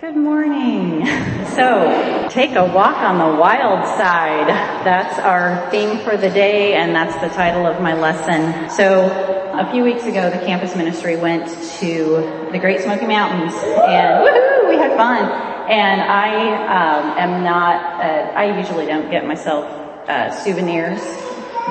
Good 0.00 0.16
morning. 0.16 1.06
So, 1.50 2.28
take 2.30 2.52
a 2.54 2.64
walk 2.64 2.96
on 2.98 3.18
the 3.18 3.38
wild 3.38 3.84
side. 3.98 4.48
That's 4.84 5.18
our 5.18 5.68
theme 5.70 5.98
for 5.98 6.16
the 6.16 6.30
day 6.30 6.74
and 6.74 6.94
that's 6.94 7.14
the 7.16 7.28
title 7.28 7.66
of 7.66 7.82
my 7.82 7.92
lesson. 7.92 8.70
So, 8.70 9.10
a 9.52 9.68
few 9.70 9.82
weeks 9.82 10.04
ago 10.04 10.30
the 10.30 10.38
campus 10.46 10.76
ministry 10.76 11.16
went 11.16 11.48
to 11.80 12.48
the 12.52 12.58
Great 12.58 12.80
Smoky 12.80 13.06
Mountains 13.06 13.52
and 13.52 14.24
woohoo, 14.24 14.68
we 14.70 14.76
had 14.76 14.96
fun. 14.96 15.24
And 15.68 16.00
I 16.00 16.54
um, 16.66 17.18
am 17.18 17.44
not, 17.44 18.00
uh, 18.00 18.32
I 18.32 18.56
usually 18.58 18.86
don't 18.86 19.10
get 19.10 19.26
myself 19.26 19.66
uh, 20.08 20.30
souvenirs, 20.30 21.00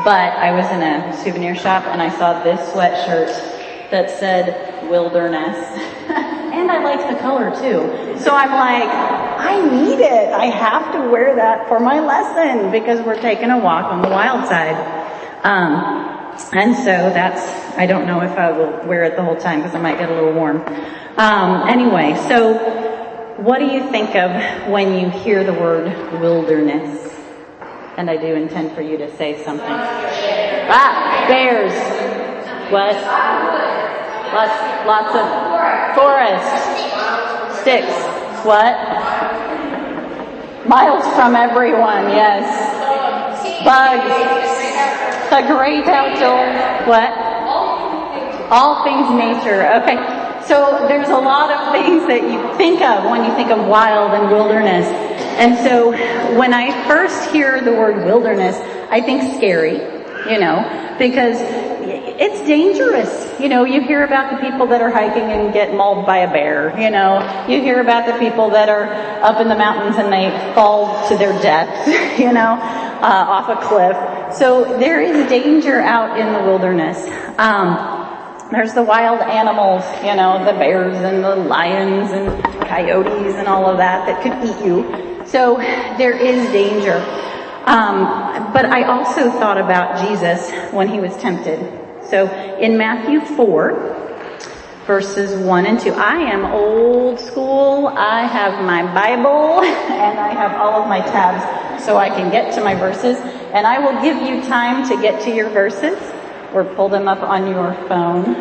but 0.03 0.33
I 0.37 0.51
was 0.51 0.69
in 0.71 0.83
a 0.83 1.17
souvenir 1.23 1.55
shop 1.55 1.85
and 1.85 2.01
I 2.01 2.09
saw 2.09 2.43
this 2.43 2.59
sweatshirt 2.73 3.89
that 3.91 4.11
said 4.19 4.87
wilderness. 4.89 6.25
and 6.69 6.85
I 6.85 6.95
like 6.95 7.15
the 7.15 7.19
color 7.19 7.49
too. 7.49 8.19
So 8.19 8.35
I'm 8.35 8.51
like, 8.51 8.89
I 9.39 9.61
need 9.61 9.99
it. 9.99 10.33
I 10.33 10.45
have 10.45 10.93
to 10.93 11.09
wear 11.09 11.35
that 11.35 11.67
for 11.67 11.79
my 11.79 11.99
lesson 11.99 12.71
because 12.71 13.01
we're 13.05 13.19
taking 13.21 13.49
a 13.49 13.57
walk 13.57 13.85
on 13.85 14.01
the 14.01 14.09
wild 14.09 14.47
side. 14.47 14.75
Um, 15.43 16.05
and 16.53 16.75
so 16.75 16.83
that's, 16.83 17.41
I 17.77 17.85
don't 17.85 18.05
know 18.05 18.21
if 18.21 18.31
I 18.31 18.51
will 18.51 18.87
wear 18.87 19.03
it 19.03 19.15
the 19.15 19.23
whole 19.23 19.35
time 19.35 19.59
because 19.59 19.75
I 19.75 19.79
might 19.79 19.97
get 19.97 20.09
a 20.09 20.13
little 20.13 20.33
warm. 20.33 20.57
Um, 21.17 21.67
anyway, 21.67 22.15
so 22.27 22.53
what 23.37 23.59
do 23.59 23.65
you 23.65 23.89
think 23.89 24.15
of 24.15 24.69
when 24.69 24.99
you 24.99 25.09
hear 25.09 25.43
the 25.43 25.53
word 25.53 25.85
wilderness? 26.19 27.07
And 27.97 28.09
I 28.09 28.15
do 28.15 28.35
intend 28.35 28.73
for 28.73 28.81
you 28.81 28.97
to 28.97 29.15
say 29.17 29.43
something. 29.43 29.67
Ah, 29.67 31.25
bears. 31.27 31.73
What? 32.71 32.95
Lots, 34.33 34.85
lots 34.85 35.15
of 35.15 35.48
Sticks. 37.69 38.01
What? 38.49 38.73
Miles 40.67 41.05
from 41.13 41.35
everyone, 41.35 42.09
yes. 42.09 42.49
Bugs. 43.63 44.09
The 45.29 45.53
great 45.53 45.85
outdoors. 45.85 46.57
What? 46.87 47.13
All 48.49 48.83
things 48.83 49.07
nature. 49.13 49.71
Okay. 49.83 49.97
So 50.47 50.87
there's 50.87 51.09
a 51.09 51.15
lot 51.15 51.51
of 51.51 51.71
things 51.71 52.07
that 52.07 52.23
you 52.23 52.57
think 52.57 52.81
of 52.81 53.03
when 53.03 53.23
you 53.23 53.35
think 53.35 53.51
of 53.51 53.63
wild 53.67 54.13
and 54.19 54.31
wilderness. 54.31 54.87
And 55.37 55.55
so 55.59 55.91
when 56.39 56.55
I 56.55 56.71
first 56.87 57.29
hear 57.29 57.61
the 57.61 57.73
word 57.73 58.03
wilderness, 58.03 58.57
I 58.89 58.99
think 58.99 59.37
scary, 59.37 59.77
you 60.27 60.39
know, 60.39 60.95
because 60.99 61.37
it's 62.19 62.45
dangerous. 62.45 63.39
You 63.39 63.47
know, 63.47 63.63
you 63.63 63.81
hear 63.81 64.03
about 64.03 64.31
the 64.31 64.49
people 64.49 64.67
that 64.67 64.81
are 64.81 64.91
hiking 64.91 65.23
and 65.23 65.53
get 65.53 65.73
mauled 65.73 66.05
by 66.05 66.17
a 66.17 66.31
bear. 66.31 66.77
You 66.79 66.89
know, 66.89 67.45
you 67.47 67.61
hear 67.61 67.79
about 67.79 68.05
the 68.05 68.19
people 68.19 68.49
that 68.49 68.67
are 68.67 68.85
up 69.23 69.39
in 69.39 69.47
the 69.47 69.55
mountains 69.55 69.95
and 69.97 70.11
they 70.11 70.29
fall 70.53 71.07
to 71.07 71.17
their 71.17 71.31
deaths, 71.41 71.87
you 72.19 72.33
know, 72.33 72.59
uh, 73.01 73.25
off 73.29 73.49
a 73.49 73.67
cliff. 73.67 74.35
So 74.35 74.77
there 74.77 75.01
is 75.01 75.29
danger 75.29 75.79
out 75.79 76.19
in 76.19 76.33
the 76.33 76.39
wilderness. 76.39 76.97
Um, 77.37 77.99
there's 78.51 78.73
the 78.73 78.83
wild 78.83 79.21
animals, 79.21 79.83
you 80.03 80.15
know, 80.15 80.43
the 80.43 80.53
bears 80.53 80.97
and 80.97 81.23
the 81.23 81.35
lions 81.35 82.11
and 82.11 82.43
coyotes 82.67 83.35
and 83.35 83.47
all 83.47 83.65
of 83.67 83.77
that 83.77 84.05
that 84.07 84.23
could 84.23 84.43
eat 84.43 84.65
you. 84.65 85.25
So 85.25 85.57
there 85.97 86.17
is 86.17 86.51
danger. 86.51 86.97
Um, 87.65 88.53
but 88.53 88.65
I 88.65 88.83
also 88.83 89.29
thought 89.29 89.57
about 89.57 90.07
Jesus 90.07 90.51
when 90.71 90.87
he 90.87 90.99
was 90.99 91.15
tempted. 91.17 91.59
So 92.09 92.27
in 92.59 92.77
Matthew 92.77 93.21
4, 93.35 93.99
verses 94.87 95.37
1 95.45 95.65
and 95.67 95.79
2, 95.79 95.91
I 95.91 96.15
am 96.15 96.45
old 96.45 97.19
school. 97.19 97.87
I 97.87 98.25
have 98.25 98.65
my 98.65 98.81
Bible 98.93 99.61
and 99.63 100.19
I 100.19 100.33
have 100.33 100.59
all 100.59 100.81
of 100.81 100.87
my 100.87 101.01
tabs 101.01 101.85
so 101.85 101.97
I 101.97 102.09
can 102.09 102.31
get 102.31 102.53
to 102.55 102.63
my 102.63 102.73
verses. 102.73 103.17
And 103.53 103.67
I 103.67 103.77
will 103.77 104.01
give 104.01 104.17
you 104.21 104.41
time 104.49 104.87
to 104.89 104.99
get 104.99 105.21
to 105.25 105.31
your 105.31 105.49
verses 105.49 105.99
or 106.53 106.63
pull 106.63 106.89
them 106.89 107.07
up 107.07 107.21
on 107.21 107.47
your 107.47 107.75
phone. 107.87 108.33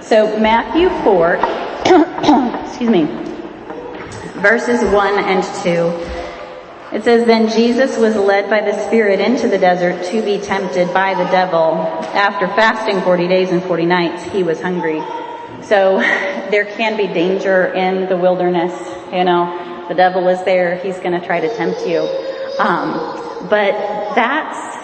So 0.00 0.38
Matthew 0.38 0.88
4, 1.02 1.34
excuse 2.64 2.90
me, 2.90 3.04
verses 4.40 4.84
1 4.84 5.18
and 5.18 5.42
2. 5.64 6.17
It 6.92 7.04
says, 7.04 7.26
Then 7.26 7.48
Jesus 7.48 7.98
was 7.98 8.16
led 8.16 8.48
by 8.48 8.62
the 8.62 8.72
Spirit 8.86 9.20
into 9.20 9.46
the 9.48 9.58
desert 9.58 10.04
to 10.06 10.22
be 10.22 10.38
tempted 10.38 10.92
by 10.94 11.12
the 11.14 11.24
devil. 11.30 11.74
After 12.14 12.46
fasting 12.48 13.02
40 13.02 13.28
days 13.28 13.50
and 13.50 13.62
40 13.62 13.84
nights, 13.84 14.22
he 14.24 14.42
was 14.42 14.60
hungry. 14.60 15.00
So 15.62 15.98
there 16.50 16.64
can 16.64 16.96
be 16.96 17.06
danger 17.06 17.66
in 17.74 18.08
the 18.08 18.16
wilderness. 18.16 18.72
You 19.12 19.24
know, 19.24 19.84
the 19.88 19.94
devil 19.94 20.28
is 20.28 20.42
there. 20.44 20.76
He's 20.76 20.98
going 20.98 21.18
to 21.18 21.26
try 21.26 21.40
to 21.40 21.54
tempt 21.56 21.86
you. 21.86 22.00
Um, 22.58 23.46
but 23.50 23.72
that's 24.14 24.76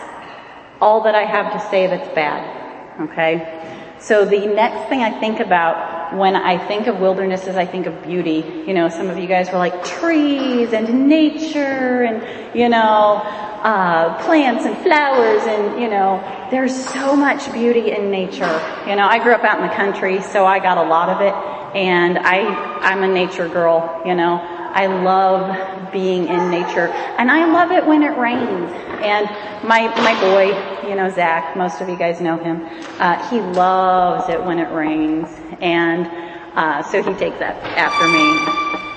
all 0.81 1.03
that 1.05 1.15
I 1.15 1.25
have 1.25 1.53
to 1.55 1.71
say 1.71 1.87
that's 1.87 2.15
bad. 2.15 3.01
Okay? 3.01 3.97
So 3.99 4.27
the 4.27 4.47
next 4.47 4.91
thing 4.91 5.01
I 5.01 5.19
think 5.19 5.41
about 5.41 6.04
when 6.17 6.37
I 6.37 6.65
think 6.67 6.87
of 6.87 7.01
wilderness 7.01 7.47
is 7.47 7.57
I 7.57 7.67
think 7.67 7.87
of 7.87 8.03
beauty. 8.03 8.45
You 8.67 8.75
know, 8.75 8.89
some 8.89 9.11
of 9.11 9.19
you 9.19 9.27
guys 9.27 9.51
were 9.51 9.59
like 9.59 9.85
trees 9.85 10.73
and 10.73 11.09
nature 11.09 12.03
and, 12.05 12.57
you 12.59 12.69
know, 12.69 13.23
uh, 13.65 14.23
plants 14.25 14.65
and 14.65 14.77
flowers 14.79 15.43
and, 15.45 15.81
you 15.81 15.89
know, 15.89 16.23
there's 16.51 16.75
so 16.89 17.17
much 17.17 17.53
beauty 17.53 17.91
in 17.91 18.11
nature. 18.11 18.61
You 18.87 18.97
know, 18.97 19.07
I 19.07 19.19
grew 19.23 19.35
up 19.35 19.43
out 19.43 19.61
in 19.61 19.67
the 19.67 19.75
country, 19.75 20.23
so 20.23 20.47
I 20.47 20.59
got 20.59 20.79
a 20.79 20.85
lot 20.85 21.09
of 21.09 21.21
it 21.21 21.35
and 21.75 22.19
I, 22.19 22.45
I'm 22.81 23.03
a 23.03 23.09
nature 23.09 23.49
girl, 23.49 24.03
you 24.07 24.15
know. 24.15 24.54
I 24.75 24.87
love 24.87 25.93
being 25.93 26.27
in 26.27 26.51
nature 26.51 26.89
and 27.17 27.31
I 27.31 27.51
love 27.51 27.71
it 27.71 27.87
when 27.87 28.03
it 28.03 28.17
rains. 28.19 28.71
And 29.05 29.27
my, 29.67 29.87
my 30.03 30.21
boy, 30.21 30.89
you 30.89 30.97
know, 30.97 31.09
Zach, 31.09 31.57
most 31.57 31.81
of 31.81 31.89
you 31.89 31.97
guys 31.97 32.21
know 32.21 32.37
him, 32.37 32.67
uh, 32.99 33.31
he 33.31 33.41
loves 33.41 34.29
it 34.29 34.43
when 34.43 34.59
it 34.59 34.71
rains. 34.73 35.29
And, 35.61 36.07
uh, 36.57 36.83
so 36.83 37.03
he 37.03 37.15
takes 37.15 37.39
that 37.39 37.57
after 37.77 38.09
me. 38.09 38.39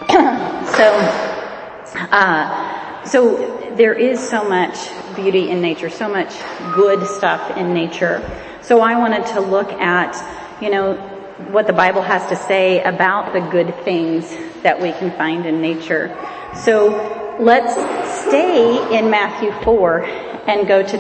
so, 0.78 2.08
uh, 2.12 3.04
so 3.06 3.58
there 3.76 3.94
is 3.94 4.20
so 4.20 4.48
much 4.48 4.90
beauty 5.16 5.50
in 5.50 5.62
nature, 5.62 5.90
so 5.90 6.10
much 6.10 6.34
good 6.74 7.06
stuff 7.06 7.56
in 7.56 7.74
nature. 7.74 8.20
So 8.64 8.82
I 8.82 8.98
wanted 8.98 9.28
to 9.28 9.42
look 9.42 9.72
at, 9.74 10.16
you 10.62 10.70
know, 10.70 11.17
what 11.52 11.68
the 11.68 11.74
Bible 11.74 12.02
has 12.02 12.28
to 12.30 12.36
say 12.36 12.82
about 12.84 13.34
the 13.34 13.40
good 13.40 13.74
things 13.84 14.36
that 14.64 14.82
we 14.82 14.92
can 14.94 15.12
find 15.18 15.46
in 15.46 15.62
nature. 15.62 16.16
So 16.64 17.38
let's 17.40 17.74
stay 18.28 18.98
in 18.98 19.10
Matthew 19.10 19.52
4 19.64 20.04
and 20.48 20.68
go 20.68 20.82
to 20.82 20.98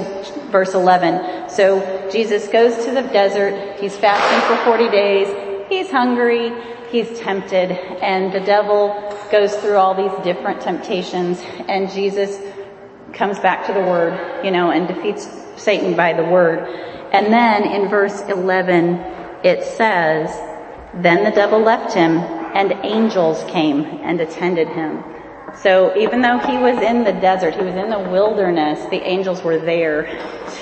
verse 0.51 0.73
11. 0.73 1.49
So 1.49 2.09
Jesus 2.11 2.47
goes 2.47 2.85
to 2.85 2.91
the 2.91 3.01
desert. 3.01 3.79
He's 3.79 3.95
fasting 3.95 4.55
for 4.57 4.63
40 4.63 4.89
days. 4.89 5.67
He's 5.69 5.89
hungry. 5.89 6.53
He's 6.91 7.19
tempted 7.19 7.71
and 7.71 8.31
the 8.31 8.39
devil 8.39 8.95
goes 9.31 9.55
through 9.57 9.75
all 9.75 9.93
these 9.93 10.23
different 10.23 10.61
temptations 10.61 11.41
and 11.67 11.91
Jesus 11.91 12.39
comes 13.13 13.39
back 13.39 13.65
to 13.67 13.73
the 13.73 13.81
word, 13.81 14.45
you 14.45 14.51
know, 14.51 14.71
and 14.71 14.87
defeats 14.87 15.27
Satan 15.57 15.95
by 15.95 16.13
the 16.13 16.23
word. 16.23 16.59
And 17.11 17.27
then 17.27 17.63
in 17.63 17.89
verse 17.89 18.21
11, 18.21 19.16
it 19.43 19.63
says, 19.63 20.29
then 20.93 21.23
the 21.23 21.31
devil 21.31 21.59
left 21.59 21.93
him 21.93 22.17
and 22.17 22.71
angels 22.83 23.43
came 23.51 23.83
and 24.03 24.19
attended 24.19 24.67
him. 24.67 25.03
So 25.61 25.95
even 25.97 26.21
though 26.21 26.39
he 26.39 26.57
was 26.57 26.81
in 26.81 27.03
the 27.03 27.13
desert, 27.13 27.55
he 27.55 27.63
was 27.63 27.75
in 27.75 27.89
the 27.89 27.99
wilderness, 27.99 28.79
the 28.89 29.01
angels 29.01 29.43
were 29.43 29.57
there 29.57 30.05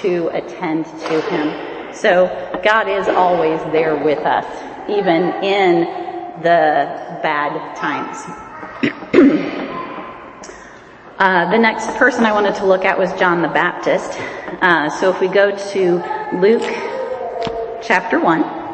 to 0.02 0.30
attend 0.34 0.85
to 0.85 1.22
him. 1.22 1.94
So 1.94 2.28
God 2.64 2.90
is 2.90 3.08
always 3.08 3.62
there 3.72 3.96
with 3.96 4.19
us, 4.19 4.46
even 4.90 5.24
in 5.44 5.81
the 6.41 7.19
bad 7.24 7.75
times. 7.78 8.18
uh, 11.17 11.52
the 11.52 11.58
next 11.58 11.88
person 11.97 12.26
I 12.26 12.34
wanted 12.34 12.55
to 12.55 12.66
look 12.66 12.84
at 12.84 12.97
was 12.97 13.14
John 13.14 13.41
the 13.41 13.47
Baptist. 13.47 14.20
Uh, 14.61 14.90
so 14.90 15.14
if 15.14 15.22
we 15.22 15.28
go 15.28 15.55
to 15.72 16.03
Luke 16.40 16.64
chapter 17.82 18.20
1, 18.20 18.65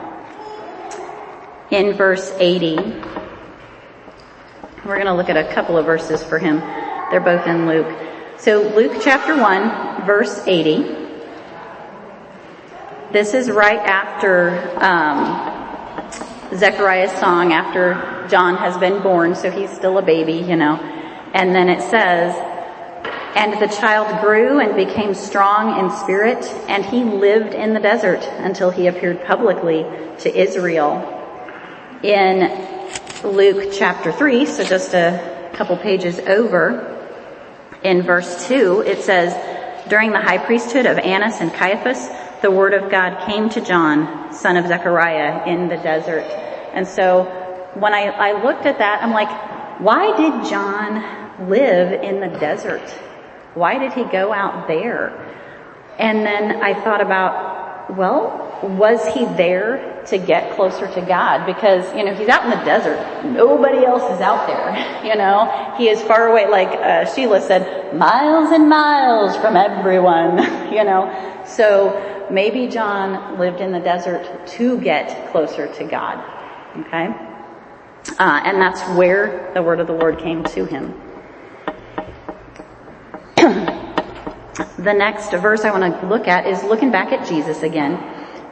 in 1.72 1.94
verse 1.94 2.32
80. 2.38 2.76
We're 4.84 4.96
going 4.96 5.06
to 5.06 5.14
look 5.14 5.30
at 5.30 5.38
a 5.38 5.54
couple 5.54 5.78
of 5.78 5.86
verses 5.86 6.22
for 6.22 6.38
him. 6.38 6.60
They're 7.10 7.22
both 7.22 7.48
in 7.48 7.66
Luke. 7.66 7.88
So 8.38 8.62
Luke 8.76 9.02
chapter 9.02 9.38
1, 9.38 10.06
verse 10.06 10.46
80. 10.46 10.98
This 13.14 13.34
is 13.34 13.50
right 13.50 13.80
after 13.80 14.50
um, 14.84 16.58
Zechariah's 16.58 17.12
song, 17.20 17.54
after 17.54 18.28
John 18.30 18.58
has 18.58 18.78
been 18.78 19.02
born, 19.02 19.36
so 19.36 19.50
he's 19.50 19.72
still 19.72 19.98
a 19.98 20.02
baby, 20.02 20.34
you 20.34 20.56
know. 20.56 20.76
And 21.34 21.56
then 21.56 21.70
it 21.70 21.82
says, 21.82 22.36
and 23.36 23.54
the 23.62 23.74
child 23.74 24.22
grew 24.22 24.60
and 24.60 24.76
became 24.76 25.14
strong 25.14 25.80
in 25.80 25.90
spirit, 25.90 26.44
and 26.68 26.84
he 26.84 27.04
lived 27.04 27.54
in 27.54 27.74
the 27.74 27.80
desert 27.80 28.24
until 28.40 28.72
he 28.72 28.88
appeared 28.88 29.24
publicly 29.24 29.84
to 30.20 30.38
Israel 30.38 31.20
in 32.04 32.50
Luke 33.24 33.72
chapter 33.74 34.12
3, 34.12 34.46
so 34.46 34.64
just 34.64 34.94
a 34.94 35.52
couple 35.54 35.78
pages 35.78 36.20
over. 36.20 36.88
In 37.84 38.02
verse 38.04 38.48
2, 38.48 38.82
it 38.82 39.02
says, 39.02 39.34
During 39.88 40.12
the 40.12 40.22
high 40.22 40.38
priesthood 40.40 40.86
of 40.86 40.98
Annas 40.98 41.40
and 41.40 41.54
Caiaphas, 41.54 42.10
the 42.42 42.50
word 42.50 42.74
of 42.74 42.90
God 42.90 43.26
came 43.26 43.50
to 43.50 43.62
John, 43.62 44.34
son 44.34 44.58
of 44.58 44.68
Zechariah, 44.68 45.48
in 45.48 45.68
the 45.68 45.78
desert. 45.78 46.24
And 46.74 46.88
so 46.88 47.26
when 47.76 47.94
I, 47.94 48.06
I 48.06 48.44
looked 48.44 48.66
at 48.66 48.80
that, 48.80 49.04
I'm 49.04 49.12
like, 49.12 49.80
why 49.80 50.16
did 50.18 50.50
John 50.50 51.50
live 51.50 51.92
in 52.04 52.20
the 52.20 52.40
desert? 52.40 52.88
Why 53.54 53.78
did 53.78 53.94
he 53.94 54.04
go 54.06 54.34
out 54.34 54.68
there? 54.68 55.10
And 56.00 56.26
then 56.26 56.64
I 56.64 56.74
thought 56.84 57.02
about, 57.02 57.96
well, 57.96 58.51
was 58.64 59.06
he 59.14 59.26
there 59.26 60.04
to 60.08 60.18
get 60.18 60.56
closer 60.56 60.88
to 60.94 61.02
God? 61.02 61.46
Because, 61.46 61.84
you 61.96 62.04
know, 62.04 62.14
he's 62.14 62.28
out 62.28 62.44
in 62.44 62.52
the 62.52 62.64
desert. 62.64 63.26
Nobody 63.26 63.86
else 63.86 64.04
is 64.14 64.22
out 64.22 64.48
there. 64.48 64.88
You 65.02 65.16
know, 65.16 65.74
he 65.80 65.90
is 65.90 66.00
far 66.04 66.28
away, 66.28 66.48
like 66.48 66.68
uh, 66.68 67.12
Sheila 67.12 67.42
said, 67.42 67.98
miles 67.98 68.52
and 68.52 68.70
miles 68.70 69.36
from 69.38 69.58
everyone, 69.58 70.38
you 70.72 70.84
know. 70.84 71.44
So 71.44 72.28
maybe 72.30 72.68
John 72.68 73.40
lived 73.40 73.62
in 73.62 73.72
the 73.72 73.80
desert 73.80 74.46
to 74.48 74.80
get 74.80 75.32
closer 75.32 75.74
to 75.74 75.84
God. 75.84 76.24
Okay? 76.78 77.08
Uh, 78.20 78.42
and 78.46 78.62
that's 78.62 78.82
where 78.96 79.52
the 79.56 79.64
word 79.64 79.80
of 79.80 79.88
the 79.88 79.94
Lord 79.94 80.20
came 80.20 80.44
to 80.44 80.66
him. 80.66 80.94
the 84.78 84.94
next 84.94 85.32
verse 85.32 85.66
I 85.66 85.72
want 85.72 86.00
to 86.00 86.08
look 86.08 86.28
at 86.28 86.46
is 86.46 86.64
looking 86.64 86.92
back 86.92 87.12
at 87.12 87.28
Jesus 87.28 87.64
again 87.64 87.98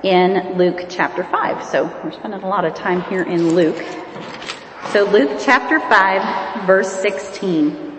in 0.03 0.57
Luke 0.57 0.85
chapter 0.89 1.23
5. 1.23 1.65
So 1.65 1.85
we're 2.03 2.11
spending 2.11 2.41
a 2.41 2.47
lot 2.47 2.65
of 2.65 2.73
time 2.73 3.01
here 3.03 3.23
in 3.23 3.55
Luke. 3.55 3.83
So 4.91 5.03
Luke 5.03 5.39
chapter 5.41 5.79
5 5.79 6.65
verse 6.65 6.91
16. 6.91 7.97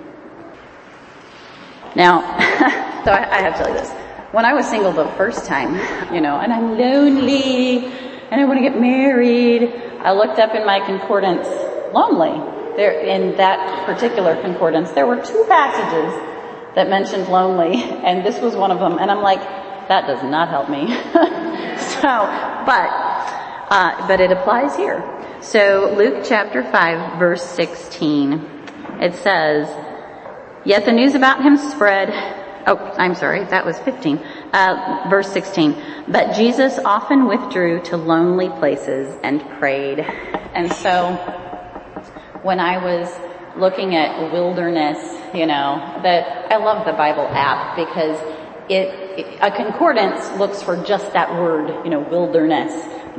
Now, 1.95 2.21
so 3.05 3.13
I, 3.13 3.29
I 3.31 3.41
have 3.43 3.57
to 3.57 3.65
tell 3.65 3.69
you 3.69 3.79
this. 3.79 3.91
When 4.33 4.45
I 4.45 4.55
was 4.55 4.67
single 4.67 4.93
the 4.93 5.09
first 5.17 5.45
time, 5.47 5.75
you 6.15 6.21
know, 6.21 6.39
and 6.39 6.53
I'm 6.53 6.79
lonely, 6.79 7.85
and 7.85 8.41
I 8.41 8.45
want 8.45 8.59
to 8.59 8.63
get 8.63 8.81
married, 8.81 9.75
I 10.01 10.13
looked 10.13 10.39
up 10.39 10.55
in 10.55 10.65
my 10.65 10.79
concordance, 10.87 11.49
lonely. 11.93 12.39
There, 12.77 12.93
in 12.93 13.37
that 13.37 13.85
particular 13.87 14.41
concordance, 14.41 14.93
there 14.93 15.07
were 15.07 15.17
two 15.17 15.45
passages 15.49 16.15
that 16.77 16.89
mentioned 16.89 17.29
lonely, 17.29 17.83
and 17.83 18.25
this 18.25 18.41
was 18.41 18.55
one 18.55 18.71
of 18.71 18.79
them, 18.79 18.99
and 18.99 19.11
I'm 19.11 19.21
like, 19.21 19.41
that 19.91 20.07
does 20.07 20.23
not 20.23 20.49
help 20.49 20.71
me. 20.71 20.87
so, 21.99 22.09
but, 22.65 22.89
uh, 23.75 24.07
but 24.07 24.21
it 24.21 24.31
applies 24.31 24.77
here. 24.77 25.03
So 25.41 25.93
Luke 25.99 26.23
chapter 26.25 26.63
5 26.63 27.19
verse 27.19 27.43
16, 27.43 28.35
it 29.01 29.15
says, 29.17 29.69
Yet 30.65 30.85
the 30.85 30.93
news 30.93 31.17
about 31.17 31.43
him 31.43 31.57
spread, 31.57 32.11
oh, 32.69 32.77
I'm 32.99 33.17
sorry, 33.17 33.43
that 33.47 33.67
was 33.67 33.81
15, 33.81 34.19
uh, 34.53 35.09
verse 35.11 35.33
16. 35.33 35.75
But 36.07 36.37
Jesus 36.37 36.79
often 36.79 37.27
withdrew 37.27 37.83
to 37.87 37.97
lonely 37.97 38.49
places 38.49 39.13
and 39.25 39.41
prayed. 39.59 39.99
And 39.99 40.73
so, 40.73 41.15
when 42.43 42.61
I 42.61 42.79
was 42.79 43.13
looking 43.57 43.97
at 43.97 44.33
wilderness, 44.33 44.99
you 45.35 45.47
know, 45.47 45.99
that 46.05 46.53
I 46.53 46.59
love 46.59 46.87
the 46.87 46.93
Bible 46.93 47.27
app 47.27 47.75
because 47.75 48.40
it, 48.71 49.39
a 49.43 49.51
concordance 49.51 50.31
looks 50.39 50.63
for 50.63 50.83
just 50.85 51.13
that 51.13 51.33
word, 51.35 51.85
you 51.85 51.91
know, 51.91 52.01
wilderness. 52.01 52.73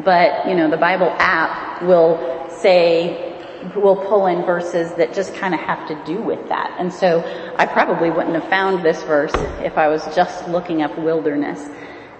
But, 0.04 0.48
you 0.48 0.56
know, 0.56 0.70
the 0.70 0.78
Bible 0.78 1.14
app 1.20 1.84
will 1.84 2.48
say, 2.50 3.28
will 3.76 3.98
pull 3.98 4.28
in 4.28 4.44
verses 4.46 4.94
that 4.94 5.14
just 5.14 5.36
kind 5.36 5.54
of 5.54 5.60
have 5.60 5.88
to 5.90 6.06
do 6.06 6.22
with 6.22 6.48
that. 6.50 6.76
And 6.80 6.92
so 6.92 7.22
I 7.58 7.66
probably 7.66 8.10
wouldn't 8.10 8.34
have 8.34 8.50
found 8.50 8.84
this 8.84 9.04
verse 9.04 9.34
if 9.60 9.78
I 9.78 9.90
was 9.90 10.04
just 10.16 10.48
looking 10.48 10.82
up 10.82 10.98
wilderness. 10.98 11.70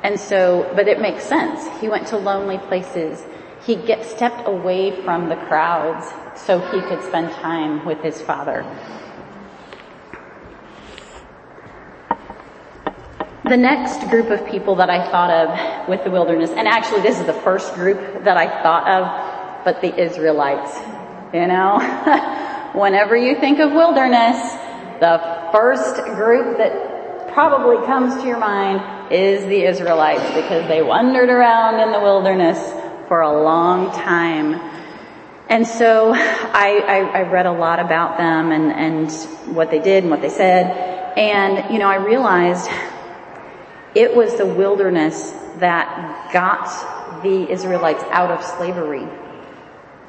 And 0.04 0.20
so, 0.20 0.70
but 0.76 0.88
it 0.88 1.00
makes 1.00 1.24
sense. 1.24 1.66
He 1.80 1.88
went 1.88 2.08
to 2.08 2.18
lonely 2.18 2.58
places. 2.58 3.24
He 3.66 3.76
get, 3.76 4.04
stepped 4.06 4.48
away 4.48 5.02
from 5.04 5.30
the 5.30 5.36
crowds 5.36 6.08
so 6.36 6.60
he 6.60 6.82
could 6.82 7.04
spend 7.04 7.32
time 7.34 7.86
with 7.86 8.00
his 8.00 8.22
father. 8.22 8.66
The 13.44 13.58
next 13.58 14.08
group 14.10 14.30
of 14.30 14.46
people 14.46 14.76
that 14.76 14.90
I 14.90 15.10
thought 15.10 15.32
of 15.32 15.90
with 15.90 16.04
the 16.04 16.12
wilderness, 16.12 16.52
and 16.52 16.68
actually 16.68 17.02
this 17.02 17.20
is 17.20 17.26
the 17.26 17.34
first 17.34 17.74
group 17.74 18.24
that 18.24 18.38
I 18.38 18.62
thought 18.62 18.88
of, 18.88 19.66
but 19.66 19.82
the 19.82 20.00
Israelites. 20.00 20.78
You 21.34 21.48
know? 21.48 21.80
Whenever 22.74 23.18
you 23.18 23.40
think 23.40 23.60
of 23.60 23.72
wilderness, 23.72 24.38
the 25.00 25.50
first 25.52 25.96
group 26.16 26.58
that 26.58 27.34
probably 27.34 27.84
comes 27.88 28.22
to 28.22 28.28
your 28.28 28.38
mind 28.38 29.12
is 29.12 29.44
the 29.46 29.64
Israelites 29.64 30.24
because 30.36 30.68
they 30.68 30.84
wandered 30.84 31.30
around 31.30 31.80
in 31.80 31.92
the 31.92 32.00
wilderness 32.00 32.60
for 33.08 33.22
a 33.22 33.44
long 33.44 33.92
time. 33.92 34.54
And 35.50 35.66
so 35.66 36.14
I, 36.14 36.84
I, 36.88 36.98
I 37.20 37.22
read 37.24 37.46
a 37.46 37.52
lot 37.52 37.80
about 37.80 38.18
them 38.18 38.52
and, 38.52 38.72
and 38.72 39.12
what 39.56 39.72
they 39.72 39.80
did 39.80 40.04
and 40.04 40.12
what 40.12 40.22
they 40.22 40.30
said. 40.30 41.18
And, 41.18 41.74
you 41.74 41.80
know, 41.80 41.90
I 41.90 41.96
realized 41.96 42.70
it 43.96 44.16
was 44.16 44.38
the 44.38 44.46
wilderness 44.46 45.32
that 45.58 46.32
got 46.34 47.22
the 47.24 47.50
Israelites 47.52 48.04
out 48.12 48.32
of 48.32 48.44
slavery. 48.44 49.08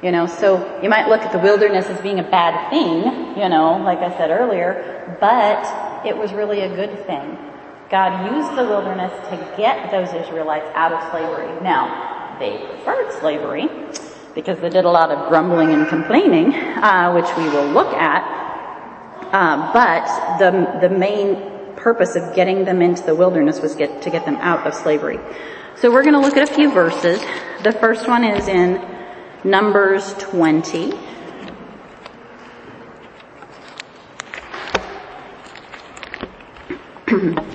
You 0.02 0.10
know, 0.10 0.26
so 0.26 0.80
you 0.82 0.88
might 0.88 1.08
look 1.08 1.22
at 1.22 1.30
the 1.30 1.38
wilderness 1.38 1.86
as 1.86 2.00
being 2.00 2.18
a 2.18 2.28
bad 2.28 2.70
thing, 2.70 3.40
you 3.40 3.48
know, 3.48 3.76
like 3.84 3.98
I 3.98 4.10
said 4.16 4.30
earlier, 4.30 5.16
but 5.20 5.62
it 6.04 6.16
was 6.16 6.32
really 6.32 6.60
a 6.60 6.74
good 6.74 7.06
thing. 7.06 7.38
God 7.88 8.34
used 8.34 8.56
the 8.56 8.64
wilderness 8.64 9.12
to 9.28 9.54
get 9.56 9.90
those 9.90 10.08
Israelites 10.14 10.66
out 10.74 10.92
of 10.92 11.10
slavery. 11.10 11.60
Now, 11.62 12.36
they 12.40 12.58
preferred 12.66 13.12
slavery 13.20 13.68
because 14.34 14.58
they 14.60 14.70
did 14.70 14.84
a 14.84 14.90
lot 14.90 15.10
of 15.10 15.28
grumbling 15.28 15.70
and 15.70 15.86
complaining, 15.88 16.54
uh, 16.54 17.12
which 17.12 17.28
we 17.36 17.44
will 17.50 17.68
look 17.68 17.92
at. 17.94 18.42
Uh, 19.32 19.72
but 19.72 20.38
the 20.38 20.88
the 20.88 20.94
main 20.94 21.36
purpose 21.76 22.16
of 22.16 22.34
getting 22.34 22.64
them 22.64 22.82
into 22.82 23.02
the 23.02 23.14
wilderness 23.14 23.60
was 23.60 23.74
get, 23.74 24.02
to 24.02 24.10
get 24.10 24.24
them 24.24 24.36
out 24.36 24.66
of 24.66 24.74
slavery. 24.74 25.18
So 25.76 25.90
we're 25.90 26.02
going 26.02 26.14
to 26.14 26.20
look 26.20 26.36
at 26.36 26.48
a 26.48 26.54
few 26.54 26.70
verses. 26.70 27.20
The 27.62 27.72
first 27.72 28.06
one 28.08 28.24
is 28.24 28.48
in 28.48 28.80
Numbers 29.44 30.14
20. 30.14 30.92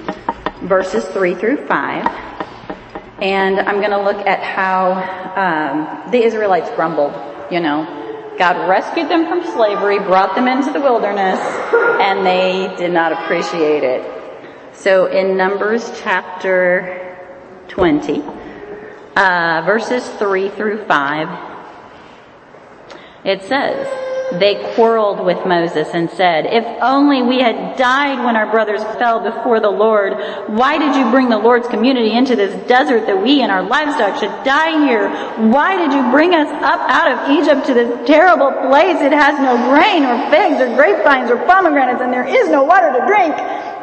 verses 0.68 1.06
3 1.06 1.36
through 1.36 1.66
5. 1.68 2.06
And 3.22 3.60
I'm 3.60 3.78
going 3.78 3.92
to 3.92 4.02
look 4.02 4.28
at 4.28 4.44
how 4.44 4.94
um, 5.36 6.12
the 6.12 6.24
Israelites 6.24 6.70
grumbled, 6.72 7.14
you 7.52 7.60
know. 7.60 8.07
God 8.38 8.70
rescued 8.70 9.10
them 9.10 9.28
from 9.28 9.44
slavery, 9.54 9.98
brought 9.98 10.36
them 10.36 10.48
into 10.48 10.72
the 10.72 10.80
wilderness, 10.80 11.40
and 12.00 12.26
they 12.26 12.74
did 12.78 12.92
not 12.92 13.12
appreciate 13.12 13.84
it. 13.84 14.06
So 14.74 15.08
in 15.08 15.36
Numbers 15.36 15.92
chapter 16.02 17.18
20, 17.70 18.22
uh, 19.16 19.64
verses 19.66 20.08
3 20.20 20.50
through 20.50 20.86
5, 20.86 21.28
it 23.24 23.42
says, 23.42 24.07
they 24.34 24.74
quarreled 24.76 25.24
with 25.24 25.46
Moses 25.46 25.88
and 25.94 26.10
said, 26.12 26.46
if 26.46 26.66
only 26.82 27.22
we 27.22 27.40
had 27.40 27.78
died 27.78 28.24
when 28.26 28.36
our 28.36 28.50
brothers 28.52 28.84
fell 29.00 29.20
before 29.20 29.60
the 29.60 29.70
Lord. 29.70 30.14
Why 30.48 30.78
did 30.78 30.96
you 30.96 31.10
bring 31.12 31.30
the 31.30 31.38
Lord's 31.38 31.68
community 31.68 32.12
into 32.12 32.36
this 32.36 32.52
desert 32.68 33.08
that 33.08 33.22
we 33.22 33.42
and 33.42 33.52
our 33.52 33.64
livestock 33.64 34.20
should 34.20 34.32
die 34.44 34.86
here? 34.86 35.10
Why 35.50 35.78
did 35.78 35.94
you 35.94 36.04
bring 36.12 36.34
us 36.34 36.50
up 36.62 36.82
out 36.92 37.08
of 37.08 37.40
Egypt 37.40 37.66
to 37.68 37.74
this 37.74 38.08
terrible 38.08 38.52
place? 38.68 39.00
It 39.00 39.14
has 39.14 39.40
no 39.40 39.56
grain 39.72 40.04
or 40.04 40.30
figs 40.30 40.60
or 40.60 40.68
grapevines 40.76 41.32
or 41.32 41.38
pomegranates 41.46 42.02
and 42.02 42.12
there 42.12 42.28
is 42.28 42.50
no 42.50 42.64
water 42.64 42.92
to 42.92 43.06
drink 43.08 43.36